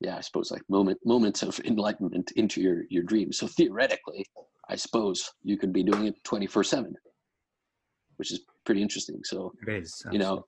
[0.00, 3.38] yeah, I suppose like moment moments of enlightenment into your your dreams.
[3.38, 4.24] So theoretically,
[4.68, 6.94] I suppose you could be doing it twenty four seven,
[8.16, 9.20] which is pretty interesting.
[9.24, 10.46] So it is, you know,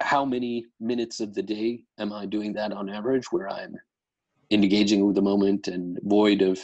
[0.00, 3.74] how many minutes of the day am I doing that on average where I'm
[4.50, 6.60] engaging with the moment and void of,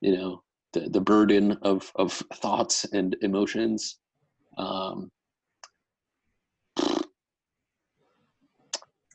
[0.00, 3.98] you know, the, the burden of, of thoughts and emotions.
[4.58, 5.10] Um,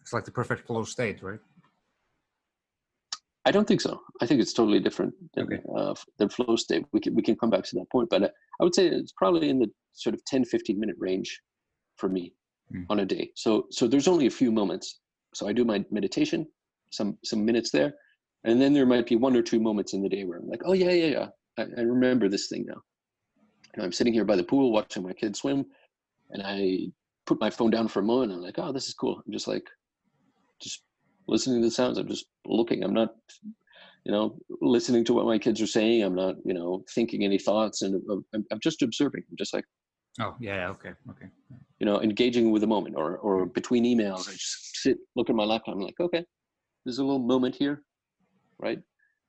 [0.01, 1.39] it's like the perfect flow state, right?
[3.49, 3.99] I don't think so.
[4.21, 5.59] I think it's totally different than, okay.
[5.75, 6.85] uh, than flow state.
[6.93, 9.11] We can, we can come back to that point, but uh, I would say it's
[9.11, 11.41] probably in the sort of 10, 15 minute range
[11.97, 12.31] for me
[12.71, 12.85] mm.
[12.91, 13.31] on a day.
[13.35, 14.99] So so there's only a few moments.
[15.33, 16.45] So I do my meditation,
[16.91, 17.95] some some minutes there,
[18.43, 20.61] and then there might be one or two moments in the day where I'm like,
[20.65, 22.81] oh yeah yeah yeah, I, I remember this thing now.
[23.73, 25.65] And I'm sitting here by the pool watching my kids swim,
[26.29, 26.91] and I
[27.25, 28.31] put my phone down for a moment.
[28.31, 29.23] And I'm like, oh, this is cool.
[29.25, 29.67] I'm just like,
[30.61, 30.83] just
[31.29, 31.97] listening to the sounds.
[31.97, 32.83] I'm just looking.
[32.83, 33.15] I'm not,
[34.05, 36.03] you know, listening to what my kids are saying.
[36.03, 39.23] I'm not, you know, thinking any thoughts, and I'm, I'm just observing.
[39.29, 39.65] I'm just like,
[40.19, 41.27] oh yeah, okay, okay.
[41.79, 45.35] You know, engaging with the moment, or or between emails, I just sit, look at
[45.35, 45.75] my laptop.
[45.75, 46.25] I'm like, okay,
[46.85, 47.83] there's a little moment here,
[48.59, 48.79] right?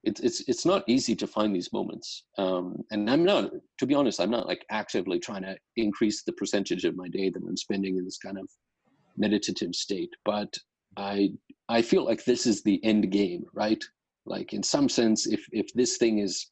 [0.03, 3.95] It's it's it's not easy to find these moments, um, and I'm not, to be
[3.95, 7.57] honest, I'm not like actively trying to increase the percentage of my day that I'm
[7.57, 8.49] spending in this kind of
[9.19, 10.57] meditative state, but
[10.97, 11.33] I
[11.69, 13.83] I feel like this is the end game, right?
[14.27, 16.51] Like in some sense, if if this thing is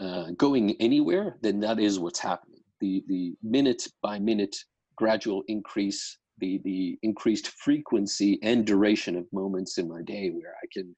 [0.00, 2.60] uh, going anywhere, then that is what's happening.
[2.80, 4.56] The the minute by minute
[4.96, 10.66] gradual increase, the the increased frequency and duration of moments in my day where I
[10.72, 10.94] can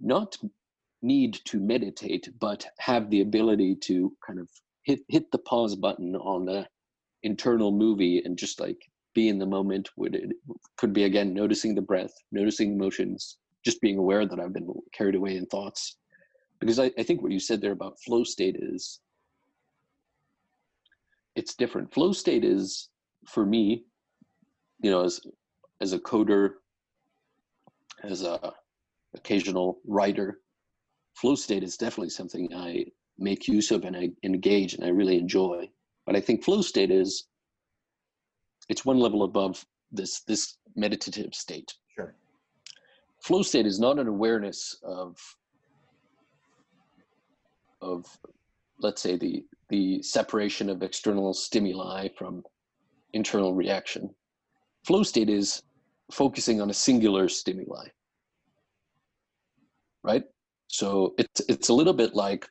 [0.00, 0.36] not
[1.02, 4.48] need to meditate, but have the ability to kind of
[4.82, 6.66] hit hit the pause button on the
[7.22, 8.78] internal movie and just like
[9.14, 10.32] be in the moment would it
[10.76, 15.14] could be again noticing the breath noticing emotions just being aware that i've been carried
[15.14, 15.96] away in thoughts.
[16.60, 19.00] Because I, I think what you said there about flow state is
[21.36, 21.92] it's different.
[21.92, 22.88] Flow state is
[23.26, 23.84] for me
[24.80, 25.20] you know as
[25.80, 26.50] as a coder
[28.02, 28.52] as a
[29.14, 30.40] occasional writer
[31.14, 32.84] flow state is definitely something i
[33.18, 35.68] make use of and i engage and i really enjoy.
[36.06, 37.26] But i think flow state is
[38.68, 41.72] it's one level above this this meditative state.
[41.94, 42.14] Sure.
[43.22, 45.16] Flow state is not an awareness of
[47.80, 48.06] of
[48.80, 52.42] let's say the the separation of external stimuli from
[53.12, 54.14] internal reaction.
[54.84, 55.62] Flow state is
[56.12, 57.86] focusing on a singular stimuli.
[60.02, 60.24] Right?
[60.68, 62.46] So it's it's a little bit like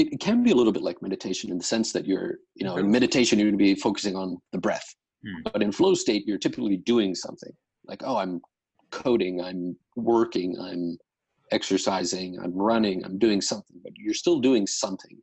[0.00, 2.64] it, it, can be a little bit like meditation in the sense that you're, you
[2.64, 4.94] know, in meditation, you're going to be focusing on the breath.
[5.26, 5.52] Mm.
[5.52, 7.52] But in flow state, you're typically doing something
[7.84, 8.40] like, oh, I'm
[8.90, 10.98] coding, I'm working, I'm
[11.52, 15.16] exercising, I'm running, I'm doing something, but you're still doing something.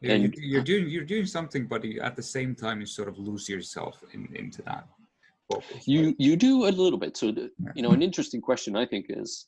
[0.00, 3.08] Yeah, and, you're, you're doing you're doing something, but at the same time, you sort
[3.08, 4.86] of lose yourself in, into that.
[5.50, 7.16] Focus, you you do a little bit.
[7.16, 9.46] So the, you know, an interesting question I think is,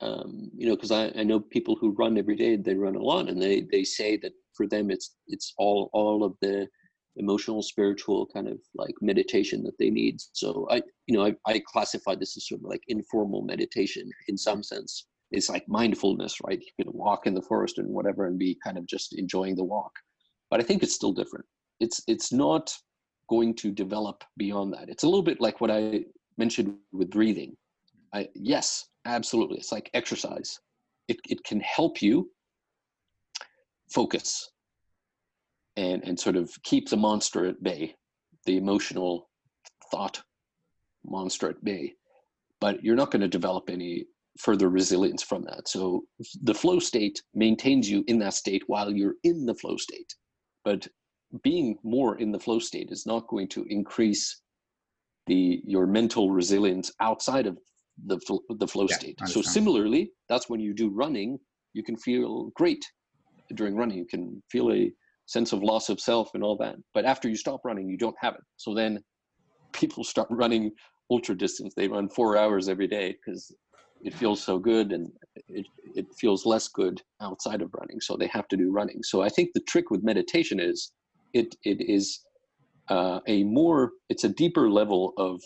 [0.00, 3.02] um, you know, because I, I know people who run every day, they run a
[3.02, 6.68] lot, and they they say that for them it's it's all all of the
[7.16, 10.20] emotional, spiritual kind of like meditation that they need.
[10.32, 14.36] So I, you know, I, I classify this as sort of like informal meditation in
[14.36, 15.06] some sense.
[15.32, 16.60] It's like mindfulness, right?
[16.60, 19.64] You can walk in the forest and whatever and be kind of just enjoying the
[19.64, 19.92] walk.
[20.50, 21.44] But I think it's still different.
[21.80, 22.72] It's it's not
[23.28, 24.88] going to develop beyond that.
[24.88, 26.04] It's a little bit like what I
[26.38, 27.56] mentioned with breathing.
[28.14, 29.58] I yes, Absolutely.
[29.58, 30.58] It's like exercise.
[31.08, 32.30] It, it can help you
[33.88, 34.50] focus
[35.76, 37.94] and, and sort of keep the monster at bay,
[38.46, 39.30] the emotional
[39.92, 40.20] thought
[41.04, 41.94] monster at bay.
[42.60, 44.06] But you're not going to develop any
[44.40, 45.68] further resilience from that.
[45.68, 46.02] So
[46.42, 50.12] the flow state maintains you in that state while you're in the flow state.
[50.64, 50.88] But
[51.44, 54.40] being more in the flow state is not going to increase
[55.26, 57.58] the your mental resilience outside of
[58.04, 58.18] the
[58.58, 59.18] the flow yeah, state.
[59.26, 61.38] So similarly, that's when you do running,
[61.72, 62.84] you can feel great
[63.54, 63.98] during running.
[63.98, 64.92] You can feel a
[65.26, 66.76] sense of loss of self and all that.
[66.94, 68.40] But after you stop running, you don't have it.
[68.56, 69.00] So then
[69.72, 70.72] people start running
[71.10, 71.74] ultra distance.
[71.76, 73.54] They run four hours every day because
[74.02, 75.10] it feels so good and
[75.48, 78.00] it, it feels less good outside of running.
[78.00, 79.02] So they have to do running.
[79.02, 80.92] So I think the trick with meditation is
[81.32, 82.20] it it is
[82.88, 85.40] uh, a more it's a deeper level of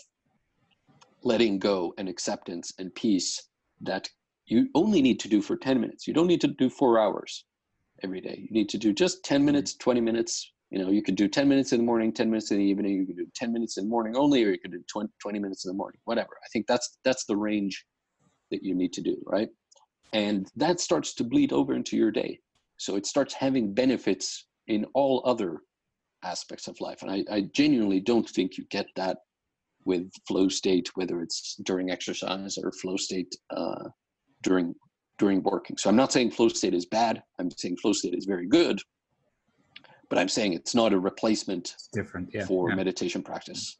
[1.23, 3.41] letting go and acceptance and peace
[3.81, 4.09] that
[4.45, 6.07] you only need to do for 10 minutes.
[6.07, 7.45] You don't need to do four hours
[8.03, 8.47] every day.
[8.49, 9.45] You need to do just 10 mm-hmm.
[9.45, 10.51] minutes, 20 minutes.
[10.69, 12.93] You know, you could do 10 minutes in the morning, 10 minutes in the evening.
[12.93, 15.39] You could do 10 minutes in the morning only, or you could do 20, 20
[15.39, 16.37] minutes in the morning, whatever.
[16.43, 17.85] I think that's, that's the range
[18.51, 19.49] that you need to do, right?
[20.13, 22.39] And that starts to bleed over into your day.
[22.77, 25.61] So it starts having benefits in all other
[26.23, 27.01] aspects of life.
[27.01, 29.17] And I, I genuinely don't think you get that
[29.85, 33.89] with flow state, whether it's during exercise or flow state uh,
[34.43, 34.75] during
[35.17, 35.77] during working.
[35.77, 37.21] So I'm not saying flow state is bad.
[37.39, 38.79] I'm saying flow state is very good,
[40.09, 42.75] but I'm saying it's not a replacement it's different yeah, for yeah.
[42.75, 43.77] meditation practice.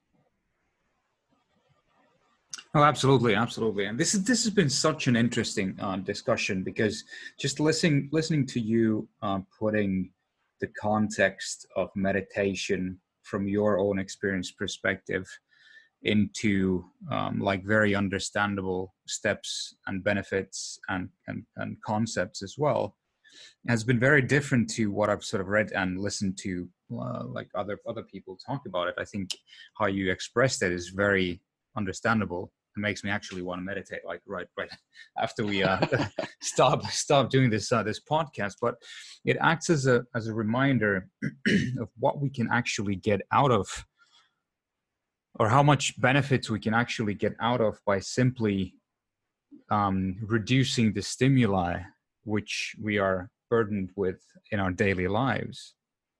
[2.73, 3.85] Oh, absolutely, absolutely.
[3.85, 7.03] And this is this has been such an interesting uh, discussion because
[7.39, 10.09] just listening listening to you uh, putting
[10.61, 15.27] the context of meditation from your own experience perspective
[16.03, 22.95] into um, like very understandable steps and benefits and, and, and concepts as well
[23.67, 27.47] has been very different to what I've sort of read and listened to, uh, like
[27.55, 28.95] other other people talk about it.
[28.97, 29.31] I think
[29.77, 31.41] how you expressed it is very
[31.77, 32.51] understandable.
[32.75, 34.69] It makes me actually want to meditate, like right right
[35.21, 35.79] after we uh,
[36.41, 38.55] stop stop doing this uh, this podcast.
[38.61, 38.75] But
[39.25, 41.07] it acts as a as a reminder
[41.79, 43.67] of what we can actually get out of,
[45.41, 48.75] or how much benefits we can actually get out of by simply
[49.71, 51.79] um, reducing the stimuli
[52.25, 54.21] which we are burdened with
[54.51, 55.73] in our daily lives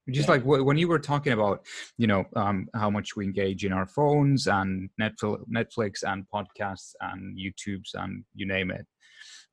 [0.10, 0.34] just yeah.
[0.34, 1.64] like when you were talking about
[2.00, 7.38] you know um, how much we engage in our phones and netflix and podcasts and
[7.38, 8.88] youtubes and you name it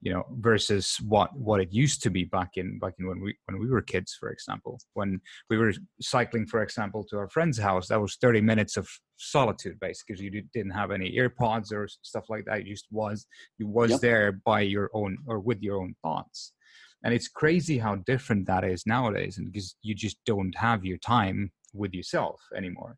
[0.01, 3.37] you know versus what what it used to be back in back in when we
[3.47, 4.79] when we were kids for example.
[4.95, 5.21] When
[5.51, 9.81] we were cycling for example to our friend's house that was 30 minutes of solitude
[9.81, 12.65] basically because you didn't have any earpods or stuff like that.
[12.65, 13.27] You just was
[13.59, 14.01] you was yep.
[14.01, 16.53] there by your own or with your own thoughts.
[17.05, 20.99] And it's crazy how different that is nowadays and because you just don't have your
[20.99, 22.97] time with yourself anymore.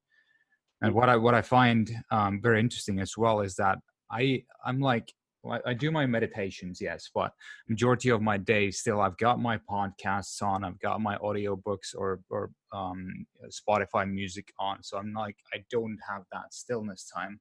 [0.83, 3.79] And what i what i find um, very interesting as well is that
[4.11, 7.33] i i'm like well, I do my meditations, yes, but
[7.69, 12.21] majority of my day still I've got my podcasts on, I've got my audiobooks or
[12.29, 14.83] or um, Spotify music on.
[14.83, 17.41] So I'm like I don't have that stillness time,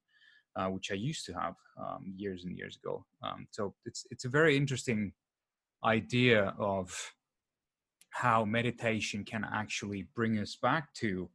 [0.56, 3.06] uh, which I used to have um, years and years ago.
[3.22, 5.12] Um, so it's it's a very interesting
[5.84, 6.96] idea of
[8.12, 11.30] how meditation can actually bring us back to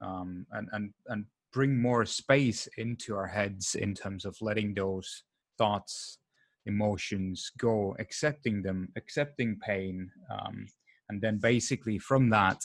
[0.00, 5.24] um, and and and bring more space into our heads in terms of letting those
[5.58, 6.18] thoughts
[6.66, 10.66] emotions go accepting them accepting pain um,
[11.08, 12.60] and then basically from that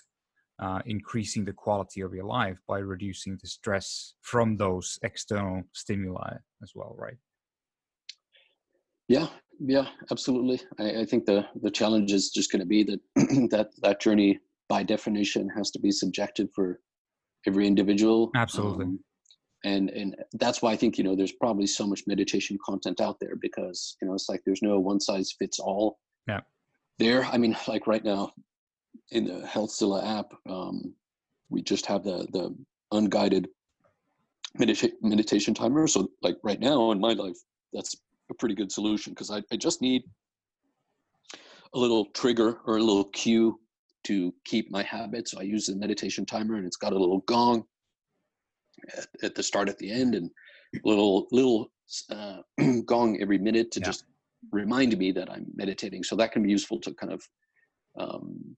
[0.60, 6.34] uh, increasing the quality of your life by reducing the stress from those external stimuli
[6.62, 7.18] as well right
[9.08, 9.28] yeah
[9.60, 10.62] yeah, absolutely.
[10.80, 13.00] I, I think the the challenge is just going to be that
[13.52, 14.39] that that journey
[14.70, 16.80] by definition has to be subjective for
[17.48, 18.32] every individual.
[18.36, 18.86] Absolutely.
[18.86, 19.00] Um,
[19.64, 23.20] and and that's why I think you know there's probably so much meditation content out
[23.20, 25.99] there because you know it's like there's no one size fits all.
[26.28, 26.41] Yeah.
[26.99, 28.34] There, I mean, like right now,
[29.11, 30.93] in the Healthzilla app, um,
[31.49, 32.55] we just have the the
[32.91, 33.47] unguided
[34.59, 35.88] medita- meditation timer.
[35.88, 37.38] So like right now in my life,
[37.72, 37.95] that's
[38.30, 40.03] a pretty good solution because I, I just need
[41.74, 43.59] a little trigger or a little cue
[44.05, 45.28] to keep my habit.
[45.28, 47.64] So I use the meditation timer and it's got a little gong
[48.97, 50.30] at, at the start, at the end, and
[50.84, 51.71] little little
[52.09, 52.38] uh,
[52.86, 53.86] gong every minute to yeah.
[53.86, 54.05] just
[54.51, 56.03] remind me that I'm meditating.
[56.03, 57.24] So that can be useful to kind of
[57.99, 58.55] um,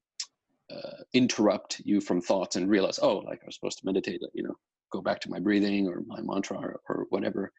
[0.73, 4.21] uh, interrupt you from thoughts and realize, oh, like I was supposed to meditate.
[4.33, 4.55] You know,
[4.91, 7.51] go back to my breathing or my mantra or, or whatever.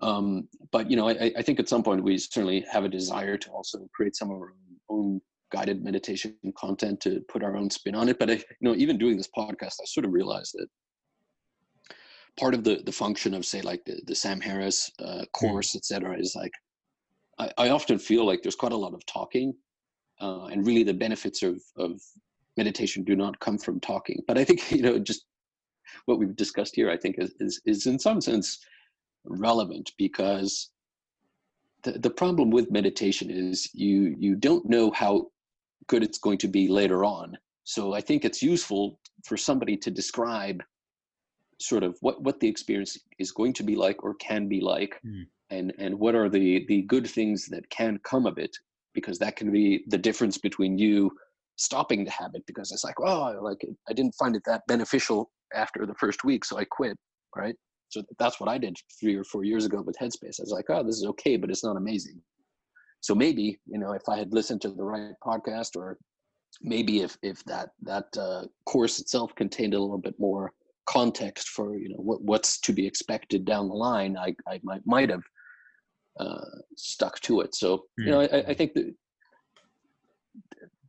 [0.00, 3.36] Um, but you know, I, I, think at some point we certainly have a desire
[3.36, 4.54] to also create some of our
[4.88, 5.20] own
[5.52, 8.18] guided meditation content to put our own spin on it.
[8.18, 10.66] But I, you know, even doing this podcast, I sort of realized that
[12.38, 15.24] part of the the function of say like the, the Sam Harris uh, hmm.
[15.32, 16.52] course, et cetera, is like
[17.38, 19.54] I, I, often feel like there's quite a lot of talking,
[20.20, 22.00] uh, and really the benefits of of
[22.56, 24.20] meditation do not come from talking.
[24.26, 25.24] But I think you know just
[26.06, 28.58] what we've discussed here, I think is is, is in some sense
[29.24, 30.70] relevant because
[31.82, 35.26] the, the problem with meditation is you you don't know how
[35.88, 39.90] good it's going to be later on so i think it's useful for somebody to
[39.90, 40.62] describe
[41.62, 45.00] sort of what what the experience is going to be like or can be like
[45.06, 45.24] mm.
[45.50, 48.56] and and what are the the good things that can come of it
[48.94, 51.10] because that can be the difference between you
[51.56, 55.86] stopping the habit because it's like oh like i didn't find it that beneficial after
[55.86, 56.96] the first week so i quit
[57.36, 57.56] right
[57.92, 60.40] so that's what I did three or four years ago with Headspace.
[60.40, 62.22] I was like, oh, this is okay, but it's not amazing.
[63.00, 65.98] So maybe, you know, if I had listened to the right podcast or
[66.62, 70.52] maybe if, if that, that uh, course itself contained a little bit more
[70.86, 74.82] context for, you know, what, what's to be expected down the line, I, I might,
[74.86, 75.22] might have
[76.18, 76.44] uh,
[76.76, 77.54] stuck to it.
[77.54, 78.94] So, you know, I, I think that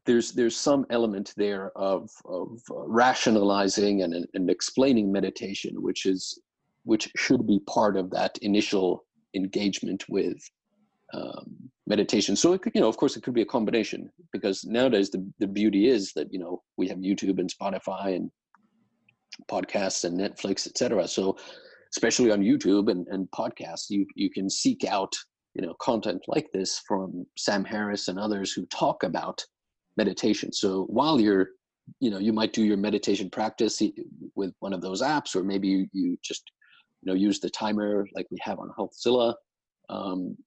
[0.06, 6.42] there's there's some element there of of rationalizing and and explaining meditation, which is
[6.84, 10.38] which should be part of that initial engagement with
[11.14, 12.36] um, meditation.
[12.36, 15.26] So it could, you know, of course, it could be a combination because nowadays the
[15.40, 18.30] the beauty is that you know we have YouTube and Spotify and
[19.50, 21.08] podcasts and Netflix, etc.
[21.08, 21.38] So
[21.94, 25.14] especially on YouTube and, and podcasts, you you can seek out
[25.54, 29.44] you know content like this from Sam Harris and others who talk about
[29.98, 30.52] meditation.
[30.52, 31.50] So while you're
[32.00, 33.82] you know you might do your meditation practice
[34.36, 36.44] with one of those apps or maybe you, you just
[37.02, 39.34] you know use the timer like we have on healthzilla
[39.90, 40.38] um,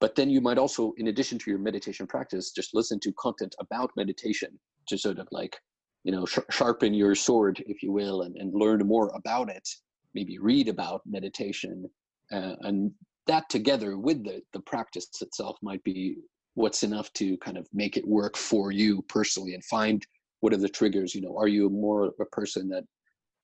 [0.00, 3.54] but then you might also, in addition to your meditation practice, just listen to content
[3.60, 4.58] about meditation
[4.88, 5.56] to sort of like,
[6.04, 9.68] you know, sh- sharpen your sword, if you will, and, and learn more about it.
[10.14, 11.88] Maybe read about meditation,
[12.32, 12.92] uh, and
[13.26, 16.16] that together with the the practice itself might be
[16.54, 20.04] what's enough to kind of make it work for you personally and find
[20.40, 22.84] what are the triggers you know are you more a person that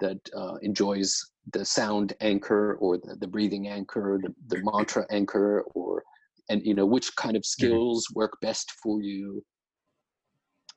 [0.00, 5.62] that uh, enjoys the sound anchor or the, the breathing anchor the, the mantra anchor
[5.74, 6.02] or
[6.48, 7.66] and you know which kind of mm-hmm.
[7.66, 9.42] skills work best for you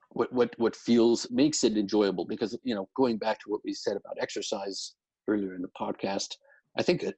[0.09, 3.73] what what what feels makes it enjoyable because you know going back to what we
[3.73, 4.95] said about exercise
[5.27, 6.35] earlier in the podcast
[6.77, 7.15] i think that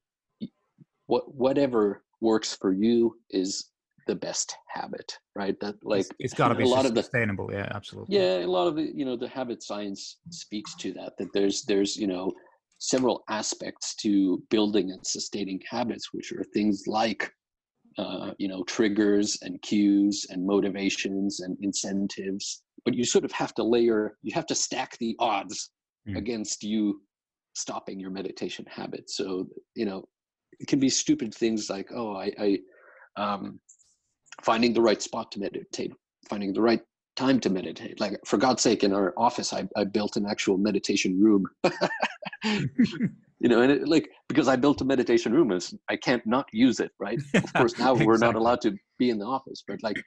[1.08, 3.72] what whatever works for you is
[4.08, 5.60] the best habit right?
[5.60, 8.18] That like it's, it's got to be a lot of the sustainable yeah absolutely.
[8.18, 11.64] Yeah a lot of the you know the habit science speaks to that that there's
[11.64, 12.32] there's you know
[12.80, 17.32] several aspects to building and sustaining habits which are things like
[17.98, 23.54] uh, you know triggers and cues and motivations and incentives but you sort of have
[23.56, 25.72] to layer you have to stack the odds
[26.08, 26.18] mm.
[26.18, 27.02] against you
[27.54, 29.10] stopping your meditation habit.
[29.10, 30.08] So you know
[30.60, 32.60] it can be stupid things like oh i i
[33.18, 33.60] um
[34.44, 35.94] finding the right spot to meditate
[36.30, 36.82] finding the right
[37.16, 38.00] time to meditate.
[38.00, 41.46] Like for god's sake in our office i, I built an actual meditation room
[43.42, 46.46] you know and it, like because i built a meditation room is i can't not
[46.54, 47.20] use it right?
[47.34, 48.06] Of course now exactly.
[48.06, 49.98] we're not allowed to be in the office but like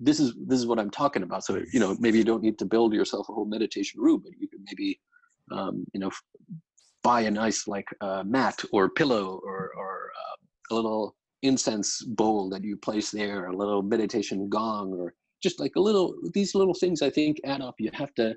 [0.00, 1.44] this is this is what i'm talking about.
[1.44, 4.32] So you know maybe you don't need to build yourself a whole meditation room but
[4.38, 5.00] you can maybe
[5.52, 6.10] um, you know
[7.02, 10.36] buy a nice like uh, mat or pillow or or uh,
[10.70, 15.12] a little incense bowl that you place there a little meditation gong or
[15.42, 17.74] just like a little these little things i think add up.
[17.78, 18.34] You have to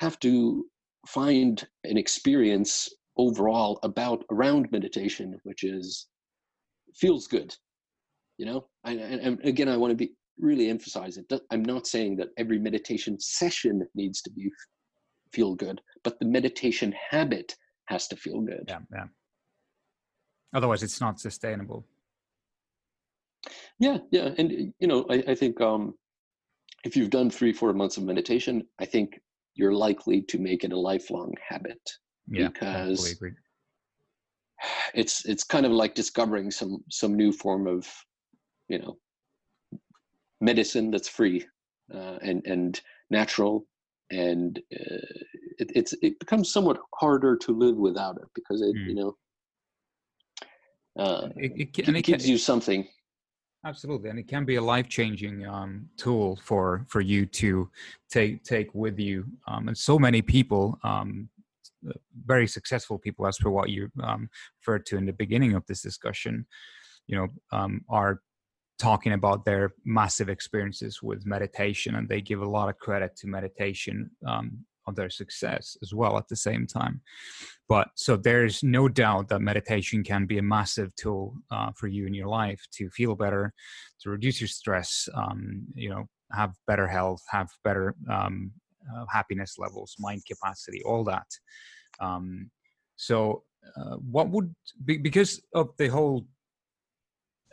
[0.00, 0.66] have to
[1.06, 6.08] find an experience overall about around meditation which is
[6.94, 7.54] feels good
[8.38, 8.66] you know?
[8.84, 12.58] And, and again i want to be really emphasize it i'm not saying that every
[12.58, 14.50] meditation session needs to be
[15.32, 17.54] feel good but the meditation habit
[17.86, 18.64] has to feel good.
[18.68, 19.04] Yeah yeah.
[20.54, 21.84] Otherwise it's not sustainable.
[23.78, 25.94] Yeah yeah and you know i, I think um
[26.84, 29.20] if you've done three four months of meditation i think
[29.54, 31.80] you're likely to make it a lifelong habit
[32.28, 33.16] yeah, because
[34.94, 37.86] it's it's kind of like discovering some some new form of
[38.68, 38.96] you know
[40.40, 41.44] medicine that's free
[41.92, 43.66] uh, and and natural.
[44.10, 45.06] And uh,
[45.58, 48.86] it, it's it becomes somewhat harder to live without it because it mm.
[48.86, 49.16] you know
[50.98, 52.86] uh, it, it, it gives you something.
[53.66, 57.68] Absolutely and it can be a life-changing um, tool for for you to
[58.10, 59.24] take take with you.
[59.48, 61.30] Um, and so many people um,
[62.24, 64.28] very successful people, as per what you um,
[64.60, 66.46] referred to in the beginning of this discussion,
[67.06, 68.20] you know, um, are
[68.78, 73.26] talking about their massive experiences with meditation, and they give a lot of credit to
[73.28, 77.00] meditation um, on their success as well at the same time.
[77.68, 82.06] But so there's no doubt that meditation can be a massive tool uh, for you
[82.06, 83.52] in your life to feel better,
[84.00, 88.50] to reduce your stress, um, you know, have better health, have better um,
[88.94, 91.26] uh, happiness levels, mind capacity, all that.
[92.00, 92.50] Um,
[92.96, 93.42] so,
[93.76, 96.26] uh, what would be because of the whole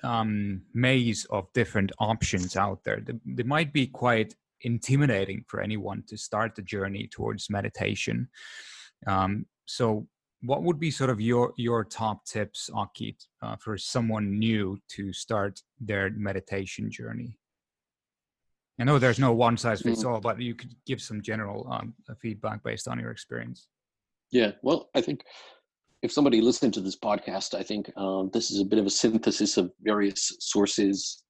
[0.04, 6.18] um, maze of different options out there, they might be quite intimidating for anyone to
[6.18, 8.30] start the journey towards meditation.
[9.08, 10.08] Um, so,
[10.44, 15.14] what would be sort of your your top tips, Aki, uh, for someone new to
[15.14, 17.38] start their meditation journey?
[18.80, 20.10] I know there's no one size fits mm.
[20.10, 23.68] all, but you could give some general um, feedback based on your experience.
[24.32, 25.23] Yeah, well, I think
[26.01, 28.89] if somebody listened to this podcast, I think um, this is a bit of a
[28.89, 31.23] synthesis of various sources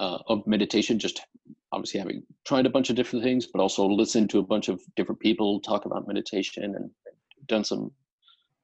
[0.00, 0.98] uh, of meditation.
[0.98, 1.20] Just
[1.72, 4.80] obviously having tried a bunch of different things, but also listened to a bunch of
[4.96, 6.90] different people talk about meditation and
[7.46, 7.92] done some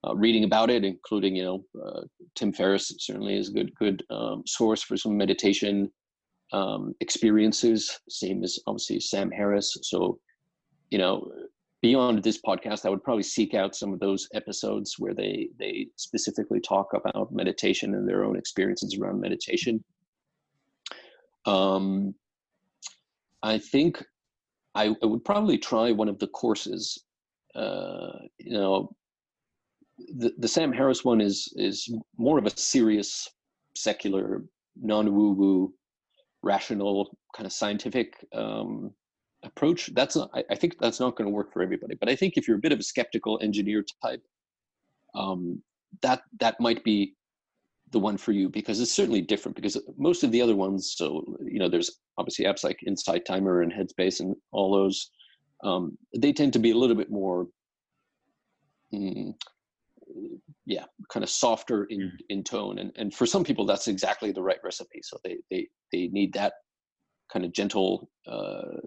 [0.07, 2.03] uh, reading about it, including you know uh,
[2.35, 5.91] Tim Ferriss certainly is a good good um, source for some meditation
[6.53, 8.01] um, experiences.
[8.09, 9.77] Same as obviously Sam Harris.
[9.83, 10.19] So
[10.91, 11.31] you know
[11.87, 15.87] beyond this podcast, I would probably seek out some of those episodes where they they
[15.95, 19.85] specifically talk about meditation and their own experiences around meditation.
[21.55, 22.13] Um,
[23.45, 24.05] I think
[24.75, 27.05] I, I would probably try one of the courses.
[27.55, 28.91] Uh, you know,
[30.23, 31.77] the the Sam Harris one is is
[32.19, 33.29] more of a serious,
[33.77, 34.43] secular,
[34.75, 35.75] non woo woo,
[36.43, 38.91] rational kind of scientific um,
[39.47, 42.17] approach that's not, I, I think that's not going to work for everybody but i
[42.17, 44.23] think if you're a bit of a skeptical engineer type
[45.15, 45.63] um,
[46.03, 47.15] that that might be
[47.93, 51.25] the one for you because it's certainly different because most of the other ones so
[51.45, 55.11] you know there's obviously apps like insight timer and headspace and all those
[55.65, 57.47] um, they tend to be a little bit more
[58.93, 59.33] mm,
[60.67, 62.11] yeah kind of softer in mm.
[62.29, 65.67] in tone and and for some people that's exactly the right recipe so they they
[65.93, 66.55] they need that
[67.33, 68.81] kind of gentle uh,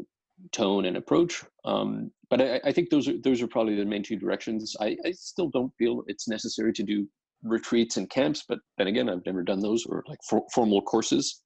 [0.51, 4.03] tone and approach um, but I, I think those are those are probably the main
[4.03, 7.07] two directions I, I still don't feel it's necessary to do
[7.43, 11.41] retreats and camps but then again i've never done those or like for, formal courses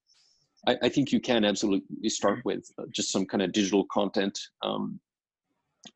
[0.68, 4.40] I, I, think you can absolutely start with uh, just some kind of digital content
[4.64, 5.00] um,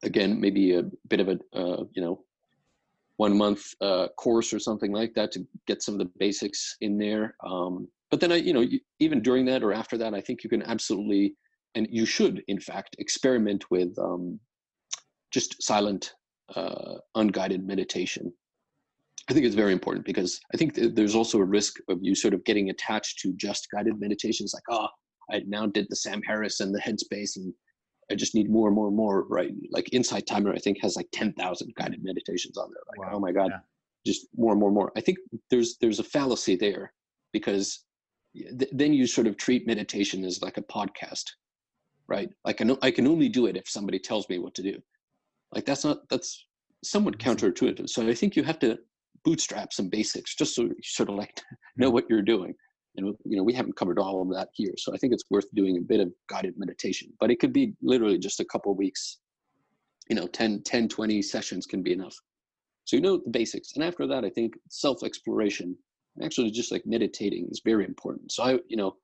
[0.03, 2.23] again maybe a bit of a uh, you know
[3.17, 6.97] one month uh, course or something like that to get some of the basics in
[6.97, 7.35] there.
[7.45, 8.65] Um, but then I, you know,
[8.99, 11.35] even during that or after that, I think you can absolutely,
[11.75, 14.39] and you should, in fact, experiment with um,
[15.31, 16.13] just silent,
[16.55, 18.33] uh, unguided meditation.
[19.29, 22.33] I think it's very important because I think there's also a risk of you sort
[22.33, 24.87] of getting attached to just guided meditations, like, oh,
[25.31, 27.53] I now did the Sam Harris and the Headspace, and
[28.09, 29.51] I just need more and more and more, right?
[29.71, 32.83] Like Insight Timer, I think has like 10,000 guided meditations on there.
[32.87, 33.17] Like, wow.
[33.17, 33.59] oh my God, yeah.
[34.05, 34.91] just more and more and more.
[34.95, 35.17] I think
[35.49, 36.93] there's, there's a fallacy there
[37.33, 37.83] because
[38.33, 41.25] th- then you sort of treat meditation as like a podcast,
[42.07, 42.29] right?
[42.45, 44.79] Like I, know, I can only do it if somebody tells me what to do.
[45.53, 46.45] Like that's not, that's
[46.83, 47.89] somewhat counterintuitive.
[47.89, 48.77] So I think you have to
[49.23, 51.41] bootstrap some basics just so you sort of like
[51.77, 51.93] know hmm.
[51.93, 52.53] what you're doing.
[52.95, 55.45] And you know we haven't covered all of that here so i think it's worth
[55.53, 57.09] doing a bit of guided meditation.
[57.19, 59.19] But it could be literally just a couple weeks.
[60.09, 62.15] You know 10 10 20 sessions can be enough.
[62.85, 63.73] So you know the basics.
[63.75, 65.77] And after that i think self exploration
[66.23, 68.31] actually just like meditating is very important.
[68.31, 68.95] So i you know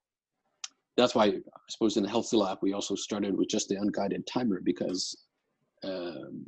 [0.98, 1.34] that's why i
[1.70, 5.16] suppose in the healthzilla lab we also started with just the unguided timer because
[5.84, 6.46] um,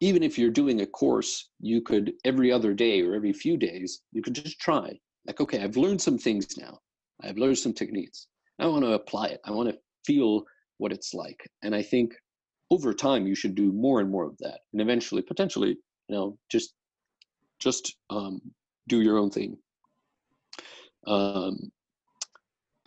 [0.00, 4.02] even if you're doing a course you could every other day or every few days
[4.12, 4.98] you could just try.
[5.26, 6.78] Like okay i've learned some things now.
[7.22, 8.28] I've learned some techniques.
[8.58, 9.40] I want to apply it.
[9.44, 10.44] I want to feel
[10.78, 11.40] what it's like.
[11.62, 12.14] And i think
[12.70, 14.60] over time you should do more and more of that.
[14.72, 15.76] And eventually potentially
[16.08, 16.74] you know just
[17.58, 18.40] just um,
[18.86, 19.58] do your own thing.
[21.06, 21.72] Um,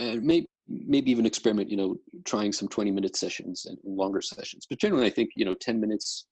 [0.01, 1.95] and maybe maybe even experiment you know
[2.25, 5.79] trying some 20 minute sessions and longer sessions but generally i think you know 10
[5.79, 6.27] minutes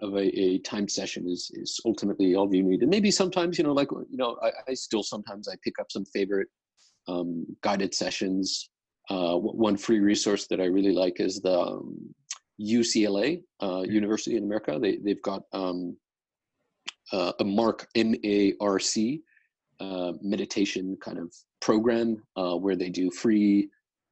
[0.00, 2.82] of a, a time session is is ultimately all you need.
[2.82, 5.90] And maybe sometimes, you know, like you know, I, I still sometimes I pick up
[5.90, 6.48] some favorite
[7.08, 8.68] um, guided sessions.
[9.10, 12.14] Uh, one free resource that I really like is the um,
[12.60, 14.78] UCLA uh, University in America.
[14.80, 15.96] They they've got um,
[17.12, 19.22] uh, a Mark M A R C
[19.80, 23.70] uh, meditation kind of program uh, where they do free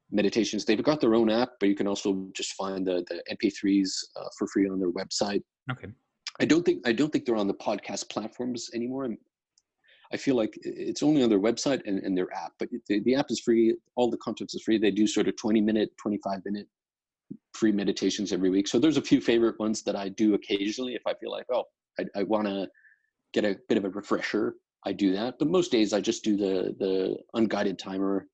[0.09, 0.65] meditations.
[0.65, 4.29] They've got their own app, but you can also just find the the MP3s uh,
[4.37, 5.43] for free on their website.
[5.71, 5.89] Okay.
[6.39, 9.07] I don't think I don't think they're on the podcast platforms anymore.
[10.13, 13.15] I feel like it's only on their website and, and their app, but the, the
[13.15, 13.77] app is free.
[13.95, 14.77] All the content is free.
[14.77, 16.67] They do sort of 20 minute, 25 minute
[17.53, 18.67] free meditations every week.
[18.67, 21.63] So there's a few favorite ones that I do occasionally if I feel like, oh,
[21.97, 22.67] I, I want to
[23.33, 24.55] get a bit of a refresher.
[24.85, 28.27] I do that, but most days I just do the the unguided timer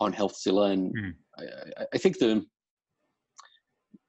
[0.00, 1.14] on Healthzilla, and mm.
[1.38, 2.44] I, I think the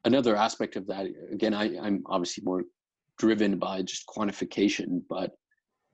[0.04, 2.62] another aspect of that again I, i'm obviously more
[3.18, 5.32] driven by just quantification but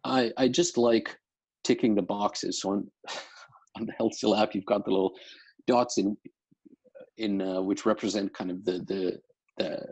[0.03, 1.15] i i just like
[1.63, 2.61] ticking the boxes.
[2.61, 2.91] So on
[3.77, 5.13] on the Healthzilla app you've got the little
[5.67, 6.17] dots in
[7.17, 9.19] in uh, which represent kind of the the
[9.57, 9.85] the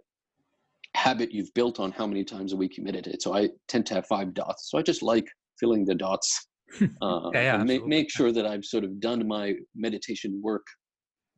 [0.96, 3.22] habit you've built on how many times a week you meditate.
[3.22, 4.70] So i tend to have five dots.
[4.70, 5.28] So i just like
[5.60, 6.48] filling the dots
[7.02, 10.66] uh, yeah, yeah, make, make sure that i've sort of done my meditation work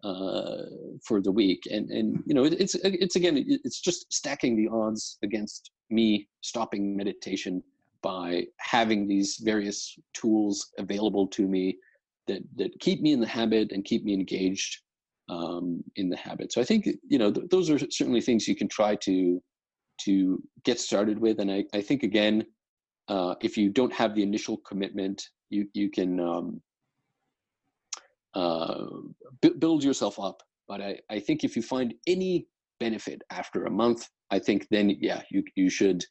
[0.03, 0.63] uh,
[1.05, 1.61] for the week.
[1.69, 6.28] And and you know, it, it's it's again, it's just stacking the odds against me
[6.41, 7.63] stopping meditation
[8.01, 11.78] by having these various tools available to me
[12.28, 14.80] that that keep me in the habit and keep me engaged
[15.30, 16.51] um, in the habit.
[16.51, 19.41] So I think you know th- those are certainly things you can try to
[20.05, 21.39] to get started with.
[21.39, 22.43] And I, I think again,
[23.12, 26.62] uh, if you don't have the initial commitment, you you can um,
[28.34, 28.86] uh,
[29.41, 30.41] b- build yourself up.
[30.70, 32.47] But I, I think if you find any
[32.80, 36.05] benefit after a month, I think then yeah, you you should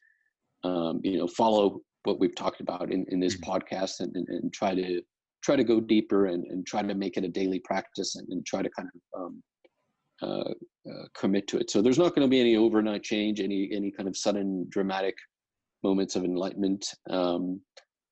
[0.63, 3.51] um, you know follow what we've talked about in, in this mm-hmm.
[3.51, 5.01] podcast and, and, and, try to
[5.43, 8.43] try to go deeper and, and try to make it a daily practice and, and
[8.45, 9.43] try to kind of um,
[10.23, 10.51] uh,
[10.89, 11.69] uh, commit to it.
[11.69, 15.15] So there's not going to be any overnight change, any any kind of sudden dramatic
[15.83, 16.93] moments of enlightenment.
[17.09, 17.61] Um,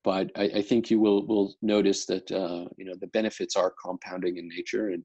[0.03, 3.73] but I, I, think you will will notice that uh, you know the benefits are
[3.83, 5.03] compounding in nature, and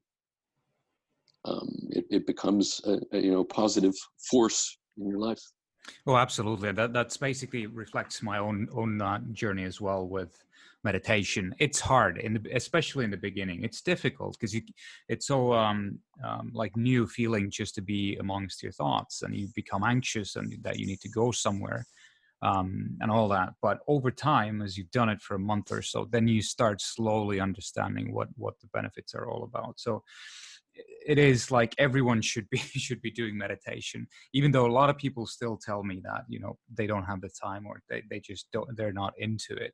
[1.43, 3.93] um, it, it becomes a, a, you know positive
[4.29, 5.41] force in your life.
[6.07, 6.71] Oh, absolutely.
[6.71, 10.43] That that's basically reflects my own own uh, journey as well with
[10.83, 11.53] meditation.
[11.59, 13.63] It's hard, in the, especially in the beginning.
[13.63, 14.61] It's difficult because you
[15.09, 19.49] it's so um, um, like new feeling just to be amongst your thoughts, and you
[19.55, 21.85] become anxious and that you need to go somewhere
[22.41, 23.53] um, and all that.
[23.61, 26.81] But over time, as you've done it for a month or so, then you start
[26.81, 29.79] slowly understanding what what the benefits are all about.
[29.79, 30.03] So
[31.05, 34.97] it is like everyone should be should be doing meditation even though a lot of
[34.97, 38.19] people still tell me that you know they don't have the time or they, they
[38.19, 39.73] just don't they're not into it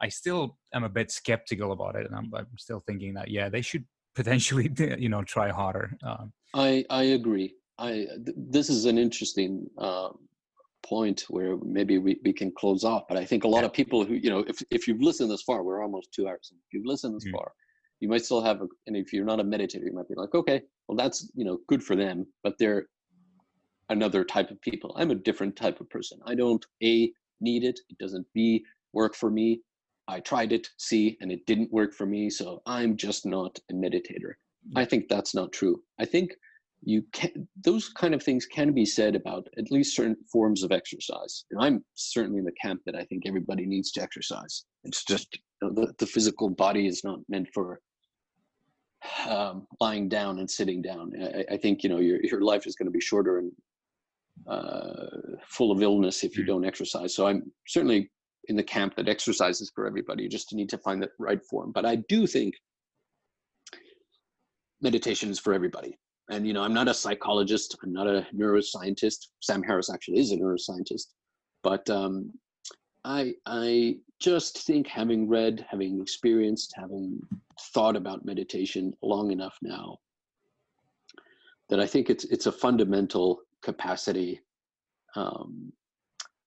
[0.00, 3.48] i still am a bit skeptical about it and i'm, I'm still thinking that yeah
[3.48, 3.84] they should
[4.14, 9.70] potentially you know try harder um, i i agree i th- this is an interesting
[9.78, 10.08] uh,
[10.82, 14.04] point where maybe we, we can close off but i think a lot of people
[14.04, 16.86] who you know if, if you've listened this far we're almost two hours if you've
[16.86, 17.36] listened this mm-hmm.
[17.36, 17.52] far
[18.00, 20.34] you might still have a, and if you're not a meditator you might be like
[20.34, 22.86] okay well that's you know good for them but they're
[23.90, 24.94] another type of people.
[24.96, 26.18] I'm a different type of person.
[26.24, 27.78] I don't a need it.
[27.90, 29.60] It doesn't b work for me.
[30.08, 33.74] I tried it c and it didn't work for me so i'm just not a
[33.74, 34.32] meditator.
[34.74, 35.82] I think that's not true.
[36.00, 36.32] I think
[36.82, 40.72] you can those kind of things can be said about at least certain forms of
[40.72, 45.04] exercise and i'm certainly in the camp that i think everybody needs to exercise it's
[45.04, 47.80] just you know, the, the physical body is not meant for
[49.28, 51.12] um, lying down and sitting down.
[51.22, 53.52] I, I, think you know your your life is going to be shorter and
[54.46, 56.48] uh, full of illness if you mm.
[56.48, 57.14] don't exercise.
[57.14, 58.10] So I'm certainly
[58.48, 60.22] in the camp that exercise is for everybody.
[60.22, 61.72] You just need to find the right form.
[61.72, 62.54] But I do think
[64.80, 65.96] meditation is for everybody.
[66.30, 67.76] And you know, I'm not a psychologist.
[67.82, 69.26] I'm not a neuroscientist.
[69.40, 71.08] Sam Harris actually is a neuroscientist.
[71.62, 72.32] But um,
[73.04, 77.20] I I just think having read, having experienced, having
[77.74, 79.98] thought about meditation long enough now,
[81.68, 84.40] that I think it's it's a fundamental capacity
[85.16, 85.72] um,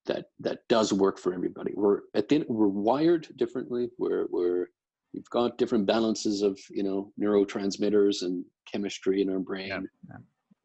[0.05, 1.73] that that does work for everybody.
[1.75, 3.89] We're at the we're wired differently.
[3.97, 4.67] We're we're
[5.13, 10.15] we've got different balances of you know neurotransmitters and chemistry in our brain, yeah, yeah.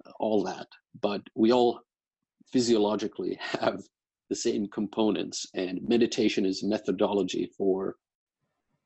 [0.07, 0.67] Uh, all that.
[1.01, 1.81] But we all
[2.53, 3.83] physiologically have
[4.29, 7.97] the same components and meditation is methodology for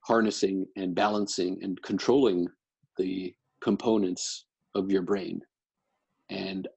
[0.00, 2.46] harnessing and balancing and controlling
[2.98, 5.40] the components of your brain
[6.30, 6.68] and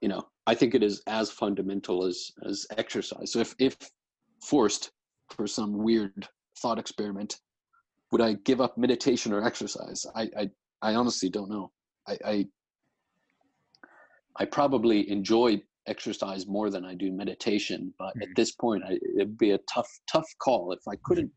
[0.00, 3.76] you know i think it is as fundamental as as exercise so if if
[4.42, 4.90] forced
[5.30, 6.28] for some weird
[6.58, 7.40] thought experiment
[8.10, 10.50] would i give up meditation or exercise i i,
[10.82, 11.70] I honestly don't know
[12.08, 12.46] I, I
[14.36, 17.92] i probably enjoy exercise more than I do meditation.
[17.98, 18.22] But mm-hmm.
[18.22, 21.30] at this point, I, it'd be a tough, tough call if I couldn't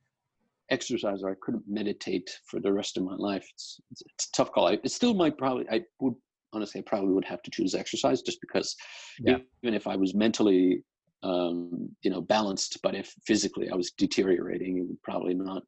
[0.69, 3.45] exercise or I couldn't meditate for the rest of my life.
[3.53, 4.67] It's, it's, it's a tough call.
[4.67, 6.15] I, it still might probably, I would
[6.53, 8.75] honestly, I probably would have to choose exercise just because
[9.19, 9.37] yeah.
[9.63, 10.83] even if I was mentally,
[11.23, 15.63] um, you know, balanced, but if physically I was deteriorating, it would probably not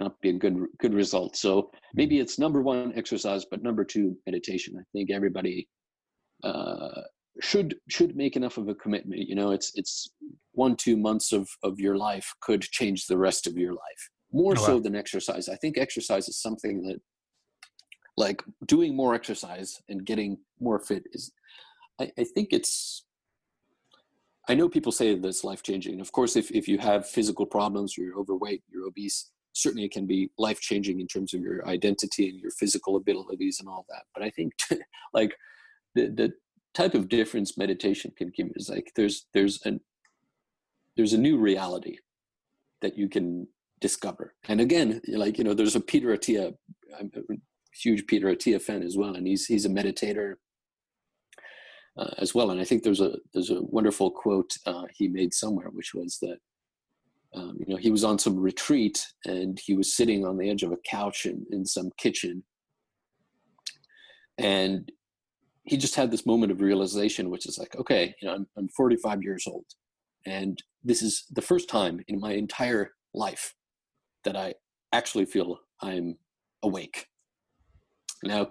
[0.00, 1.36] not be a good good result.
[1.36, 2.22] So maybe mm-hmm.
[2.22, 4.74] it's number one exercise, but number two meditation.
[4.78, 5.68] I think everybody
[6.44, 7.02] uh,
[7.40, 10.08] should should make enough of a commitment you know it's it's
[10.52, 14.54] one two months of of your life could change the rest of your life more
[14.56, 14.66] oh, wow.
[14.66, 17.00] so than exercise i think exercise is something that
[18.16, 21.32] like doing more exercise and getting more fit is
[22.00, 23.04] i, I think it's
[24.48, 27.46] i know people say that it's life changing of course if, if you have physical
[27.46, 29.30] problems you're overweight you're obese
[29.62, 33.58] certainly it can be life changing in terms of your identity and your physical abilities
[33.60, 34.52] and all that but i think
[35.14, 35.34] like
[35.94, 36.32] the, the
[36.74, 39.80] type of difference meditation can give is like there's there's an
[40.96, 41.96] there's a new reality
[42.80, 43.46] that you can
[43.80, 44.34] discover.
[44.48, 46.54] And again like you know there's a peter attia
[46.98, 47.34] i'm a
[47.82, 50.34] huge peter attia fan as well and he's he's a meditator
[51.98, 52.50] uh, as well.
[52.50, 56.18] And i think there's a there's a wonderful quote uh, he made somewhere which was
[56.22, 56.38] that
[57.34, 60.62] um, you know he was on some retreat and he was sitting on the edge
[60.62, 62.42] of a couch in, in some kitchen
[64.38, 64.90] and
[65.64, 68.68] he just had this moment of realization, which is like, okay, you know, I'm, I'm
[68.68, 69.64] 45 years old,
[70.26, 73.54] and this is the first time in my entire life
[74.24, 74.54] that I
[74.92, 76.16] actually feel I'm
[76.62, 77.06] awake.
[78.24, 78.48] Now,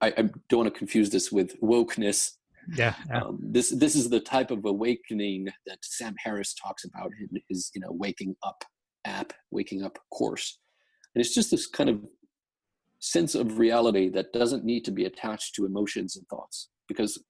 [0.00, 2.32] I, I, don't want to confuse this with wokeness.
[2.74, 3.22] Yeah, yeah.
[3.22, 7.70] Um, this this is the type of awakening that Sam Harris talks about in his
[7.74, 8.64] you know waking up
[9.04, 10.58] app, waking up course,
[11.14, 12.04] and it's just this kind of
[13.02, 17.20] sense of reality that doesn't need to be attached to emotions and thoughts because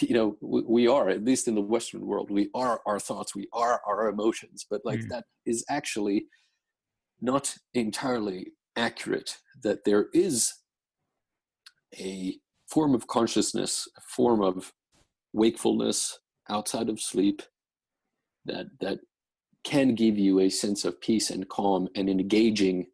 [0.00, 3.48] you know we, are at least in the western world we are our thoughts we
[3.52, 5.08] are our emotions but like mm.
[5.08, 6.26] that is actually
[7.20, 10.54] not entirely accurate that there is
[11.98, 12.36] a
[12.70, 14.72] form of consciousness a form of
[15.32, 16.18] wakefulness
[16.50, 17.42] outside of sleep
[18.44, 18.98] that that
[19.64, 22.86] can give you a sense of peace and calm and engaging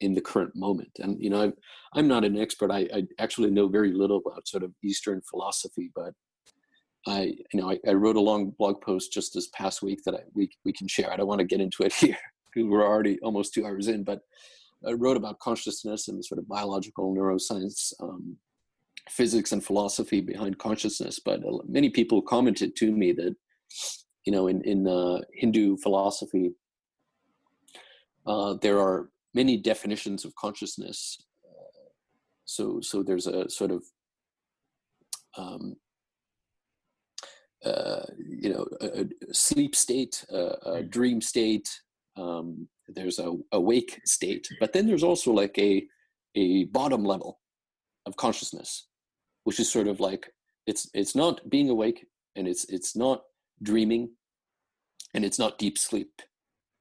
[0.00, 0.90] in the current moment.
[0.98, 1.52] And you know,
[1.94, 2.70] i am not an expert.
[2.70, 6.12] I, I, actually know very little about sort of Eastern philosophy, but
[7.06, 10.14] I, you know, I, I, wrote a long blog post just this past week that
[10.14, 11.10] I, we we can share.
[11.12, 12.18] I don't want to get into it here
[12.52, 14.20] because we're already almost two hours in, but
[14.86, 18.36] I wrote about consciousness and sort of biological neuroscience, um,
[19.10, 21.20] physics, and philosophy behind consciousness.
[21.24, 23.34] But many people commented to me that,
[24.24, 26.52] you know, in in uh, Hindu philosophy,
[28.26, 31.18] uh, there are many definitions of consciousness.
[31.44, 31.88] Uh,
[32.44, 33.84] so so there's a sort of
[35.36, 35.76] um,
[37.64, 40.88] uh, you know a, a sleep state, a, a hmm.
[40.88, 41.68] dream state.
[42.16, 45.86] Um, there's a awake state, but then there's also like a
[46.34, 47.40] a bottom level
[48.06, 48.88] of consciousness,
[49.44, 50.32] which is sort of like
[50.66, 53.22] it's it's not being awake and it's it's not
[53.62, 54.10] dreaming
[55.14, 56.22] and it's not deep sleep.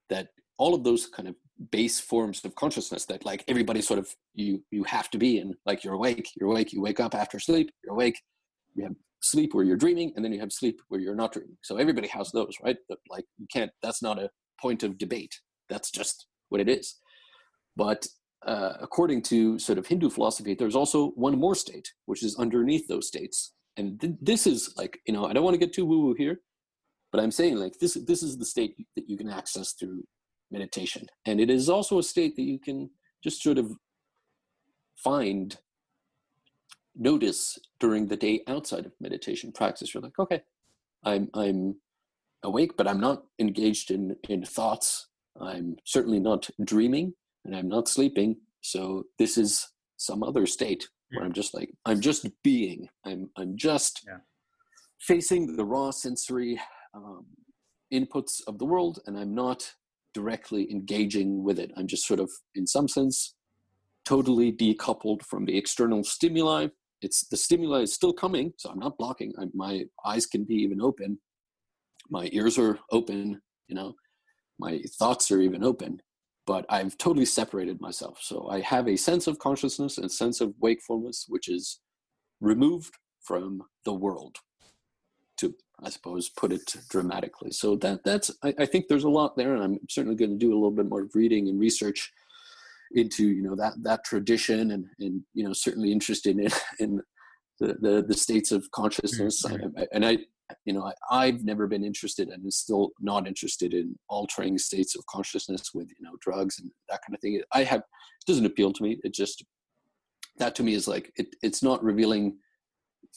[0.10, 1.36] That all of those kind of
[1.72, 5.54] base forms of consciousness that like everybody sort of you you have to be in
[5.66, 8.20] like you're awake you're awake you wake up after sleep you're awake
[8.74, 11.58] you have sleep where you're dreaming and then you have sleep where you're not dreaming.
[11.62, 12.78] So everybody has those right?
[12.90, 15.40] But like you can't that's not a point of debate.
[15.70, 16.96] That's just what it is.
[17.76, 18.08] But
[18.46, 22.88] uh, according to sort of hindu philosophy there's also one more state which is underneath
[22.88, 25.86] those states and th- this is like you know i don't want to get too
[25.86, 26.42] woo woo here
[27.12, 30.02] but i'm saying like this this is the state that you can access through
[30.52, 31.08] meditation.
[31.26, 32.90] And it is also a state that you can
[33.24, 33.72] just sort of
[34.98, 35.58] find,
[36.96, 39.94] notice during the day outside of meditation practice.
[39.94, 40.42] You're like, okay,
[41.04, 41.76] I'm I'm
[42.44, 45.08] awake, but I'm not engaged in in thoughts.
[45.40, 47.14] I'm certainly not dreaming,
[47.46, 48.38] and I'm not sleeping.
[48.62, 49.68] So this is
[49.98, 52.88] some other state where I'm just like I'm just being.
[53.06, 54.18] I'm I'm just yeah.
[55.00, 56.60] facing the raw sensory
[56.94, 57.26] um,
[57.94, 59.74] inputs of the world, and I'm not
[60.14, 61.72] directly engaging with it.
[61.78, 63.36] I'm just sort of, in some sense,
[64.06, 66.68] totally decoupled from the external stimuli.
[67.02, 69.34] It's the stimuli is still coming, so I'm not blocking.
[69.40, 71.20] I, my eyes can be even open,
[72.10, 73.42] my ears are open.
[73.68, 73.94] You know,
[74.60, 76.02] my thoughts are even open,
[76.52, 78.18] but I've totally separated myself.
[78.22, 81.80] So I have a sense of consciousness and sense of wakefulness, which is
[82.42, 84.36] removed from the world
[85.38, 87.52] to I suppose put it dramatically.
[87.52, 90.46] So that that's I, I think there's a lot there, and I'm certainly going to
[90.46, 92.12] do a little bit more reading and research
[92.92, 96.50] into you know that that tradition, and and you know certainly interested in
[96.84, 97.02] in
[97.62, 99.80] the the, the states of consciousness, mm-hmm.
[99.80, 100.18] I, and I
[100.66, 105.06] you know I, have never been interested and still not interested in altering states of
[105.08, 107.42] consciousness with you know drugs and that kind of thing.
[107.54, 109.00] I have it doesn't appeal to me.
[109.04, 109.44] It just
[110.38, 112.38] that to me is like it, it's not revealing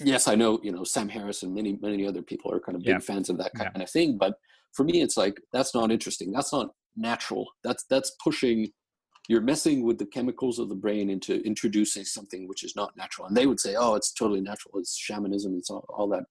[0.01, 2.83] yes, I know, you know, Sam Harris and many, many other people are kind of
[2.83, 2.99] big yeah.
[2.99, 3.83] fans of that kind yeah.
[3.83, 4.19] of thing.
[4.19, 4.35] But
[4.73, 6.33] for me, it's like, that's not interesting.
[6.33, 7.47] That's not natural.
[7.63, 8.69] That's, that's pushing,
[9.29, 13.27] you're messing with the chemicals of the brain into introducing something which is not natural.
[13.27, 14.79] And they would say, oh, it's totally natural.
[14.79, 15.57] It's shamanism.
[15.57, 16.25] It's all, all that.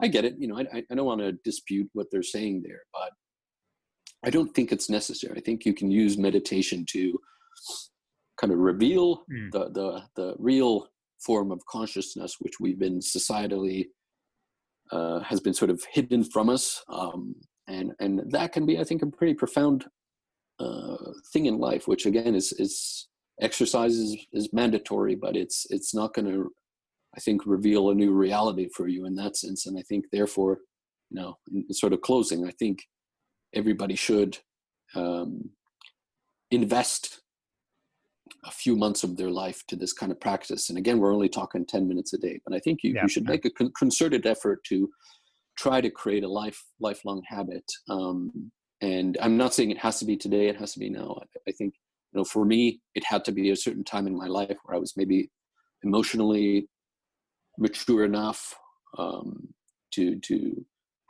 [0.00, 0.34] I get it.
[0.38, 3.10] You know, I, I don't want to dispute what they're saying there, but
[4.24, 5.36] I don't think it's necessary.
[5.36, 7.18] I think you can use meditation to
[8.40, 9.50] kind of reveal mm.
[9.52, 10.88] the, the, the real
[11.24, 13.86] form of consciousness which we've been societally
[14.92, 17.34] uh, has been sort of hidden from us um,
[17.68, 19.86] and and that can be i think a pretty profound
[20.60, 20.96] uh,
[21.32, 23.08] thing in life which again is is
[23.40, 26.50] exercise is, is mandatory but it's it's not going to
[27.16, 30.58] i think reveal a new reality for you in that sense and i think therefore
[31.10, 32.80] you know in sort of closing i think
[33.54, 34.38] everybody should
[34.94, 35.50] um,
[36.50, 37.20] invest
[38.44, 40.68] a few months of their life to this kind of practice.
[40.68, 43.08] And again, we're only talking 10 minutes a day, but I think you, yeah, you
[43.08, 44.88] should make a con- concerted effort to
[45.56, 47.64] try to create a life lifelong habit.
[47.88, 48.50] Um,
[48.80, 51.18] and I'm not saying it has to be today, it has to be now.
[51.20, 51.74] I, I think,
[52.12, 54.76] you know, for me, it had to be a certain time in my life where
[54.76, 55.30] I was maybe
[55.82, 56.68] emotionally
[57.58, 58.54] mature enough
[58.98, 59.48] um,
[59.92, 60.64] to, to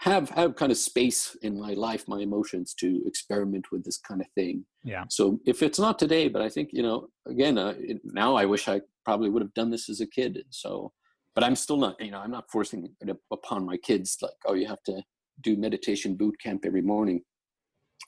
[0.04, 4.20] have have kind of space in my life my emotions to experiment with this kind
[4.20, 4.62] of thing.
[4.82, 5.04] Yeah.
[5.08, 8.44] So if it's not today but i think you know again uh, it, now i
[8.44, 10.92] wish i probably would have done this as a kid so
[11.34, 14.54] but i'm still not you know i'm not forcing it upon my kids like oh
[14.54, 15.02] you have to
[15.42, 17.20] do meditation boot camp every morning.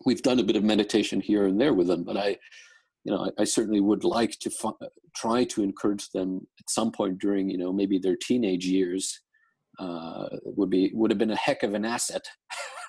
[0.05, 2.37] We've done a bit of meditation here and there with them but i
[3.07, 4.51] you know i, I certainly would like to
[5.15, 9.21] try to encourage them at some point during you know maybe their teenage years
[9.79, 12.25] uh, would be would have been a heck of an asset.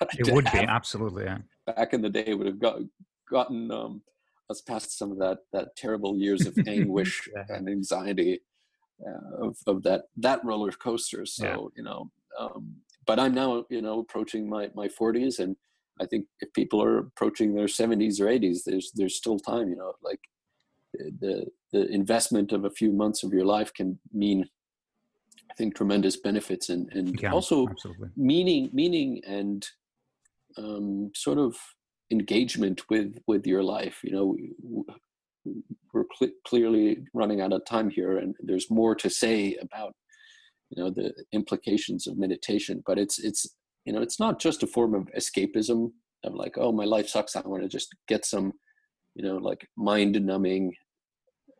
[0.18, 1.24] it would be absolutely.
[1.24, 1.38] Yeah.
[1.66, 2.78] Back in the day, would have got,
[3.30, 4.02] gotten um,
[4.48, 7.44] us past some of that that terrible years of anguish yeah.
[7.56, 8.40] and anxiety
[9.06, 11.26] uh, of, of that that roller coaster.
[11.26, 11.56] So yeah.
[11.76, 15.56] you know, um, but I'm now, you know, approaching my my 40s, and
[16.00, 19.68] I think if people are approaching their 70s or 80s, there's there's still time.
[19.68, 20.20] You know, like
[20.94, 24.48] the the investment of a few months of your life can mean,
[25.50, 28.08] I think, tremendous benefits and and also absolutely.
[28.16, 29.66] meaning meaning and
[30.56, 31.56] um, sort of
[32.10, 34.00] engagement with with your life.
[34.02, 34.36] You know,
[35.92, 39.94] we're cl- clearly running out of time here, and there's more to say about
[40.70, 42.82] you know the implications of meditation.
[42.86, 43.46] But it's it's
[43.88, 45.92] you know it's not just a form of escapism.
[46.24, 47.36] Of like oh my life sucks.
[47.36, 48.52] I want to just get some
[49.14, 50.74] you know like mind numbing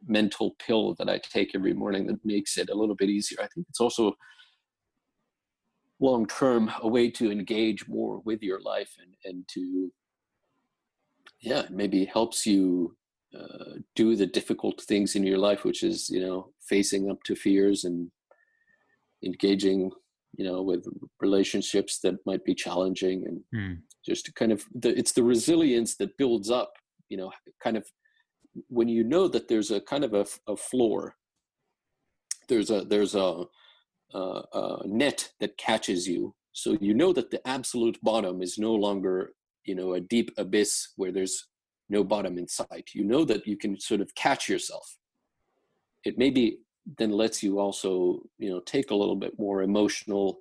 [0.07, 3.39] mental pill that i take every morning that makes it a little bit easier.
[3.41, 4.13] I think it's also
[6.01, 9.91] long term a way to engage more with your life and and to
[11.41, 12.95] yeah maybe helps you
[13.39, 17.35] uh, do the difficult things in your life which is you know facing up to
[17.35, 18.11] fears and
[19.25, 19.91] engaging
[20.37, 20.87] you know with
[21.21, 23.79] relationships that might be challenging and mm.
[24.05, 26.73] just kind of the, it's the resilience that builds up
[27.09, 27.31] you know
[27.63, 27.85] kind of
[28.69, 31.15] when you know that there's a kind of a, a floor
[32.49, 33.45] there's a there's a,
[34.15, 34.19] a,
[34.53, 36.35] a net that catches you.
[36.53, 39.33] So you know that the absolute bottom is no longer
[39.65, 41.47] you know a deep abyss where there's
[41.89, 42.91] no bottom in sight.
[42.95, 44.97] You know that you can sort of catch yourself.
[46.05, 46.59] It maybe
[46.97, 50.39] then lets you also you know take a little bit more emotional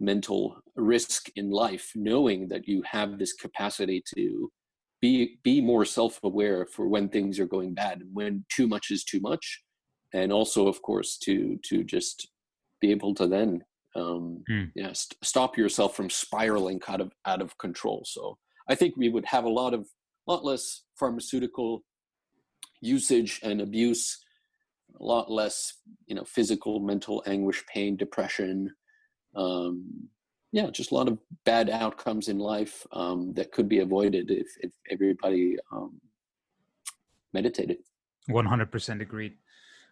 [0.00, 4.50] mental risk in life knowing that you have this capacity to
[5.00, 9.04] be be more self-aware for when things are going bad and when too much is
[9.04, 9.62] too much
[10.12, 12.28] and also of course to to just
[12.80, 13.62] be able to then
[13.94, 14.64] um hmm.
[14.74, 18.36] yeah st- stop yourself from spiraling out of out of control so
[18.68, 19.86] i think we would have a lot of
[20.26, 21.82] lot less pharmaceutical
[22.80, 24.18] usage and abuse
[24.98, 25.74] a lot less
[26.06, 28.74] you know physical mental anguish pain depression.
[29.34, 30.08] Um,
[30.52, 34.48] yeah just a lot of bad outcomes in life um, that could be avoided if,
[34.60, 36.00] if everybody um,
[37.34, 37.78] meditated.
[38.30, 39.34] 100% agreed.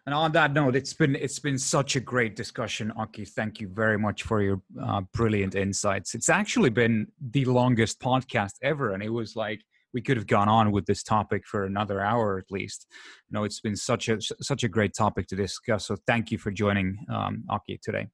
[0.05, 3.25] And on that note it's been it's been such a great discussion aki.
[3.25, 6.15] Thank you very much for your uh, brilliant insights.
[6.15, 9.61] It's actually been the longest podcast ever and it was like
[9.95, 12.85] we could have gone on with this topic for another hour at least.
[13.29, 15.87] You know, it's been such a such a great topic to discuss.
[15.87, 18.07] So thank you for joining um, Aki today.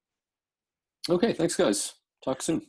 [1.10, 1.96] Okay, thanks, guys.
[2.24, 2.62] Talk soon.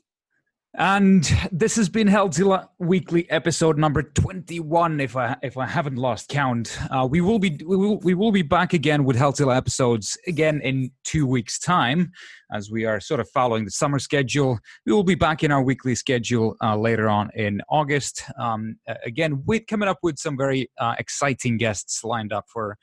[0.75, 6.31] And this has been Healthzilla Weekly episode number 21 if I if I haven't lost
[6.31, 6.79] count.
[6.91, 10.63] Uh, we will be we will, we will be back again with Healthzilla episodes again
[10.63, 12.13] in 2 weeks time
[12.51, 14.59] as we are sort of following the summer schedule.
[14.87, 18.25] We will be back in our weekly schedule uh, later on in August.
[18.41, 22.79] Um, again, with coming up with some very uh, exciting guests lined up for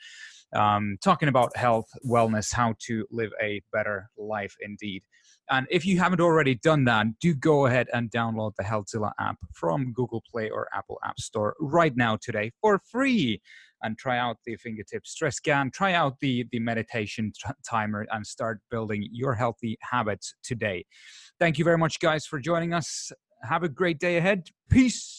[0.56, 5.02] um, talking about health, wellness, how to live a better life indeed.
[5.50, 9.38] And if you haven't already done that, do go ahead and download the Healthzilla app
[9.54, 13.42] from Google Play or Apple App Store right now today for free.
[13.82, 18.28] And try out the fingertip stress scan, try out the, the meditation t- timer, and
[18.28, 20.86] start building your healthy habits today.
[21.40, 23.12] Thank you very much, guys, for joining us.
[23.44, 24.50] Have a great day ahead.
[24.70, 25.19] Peace.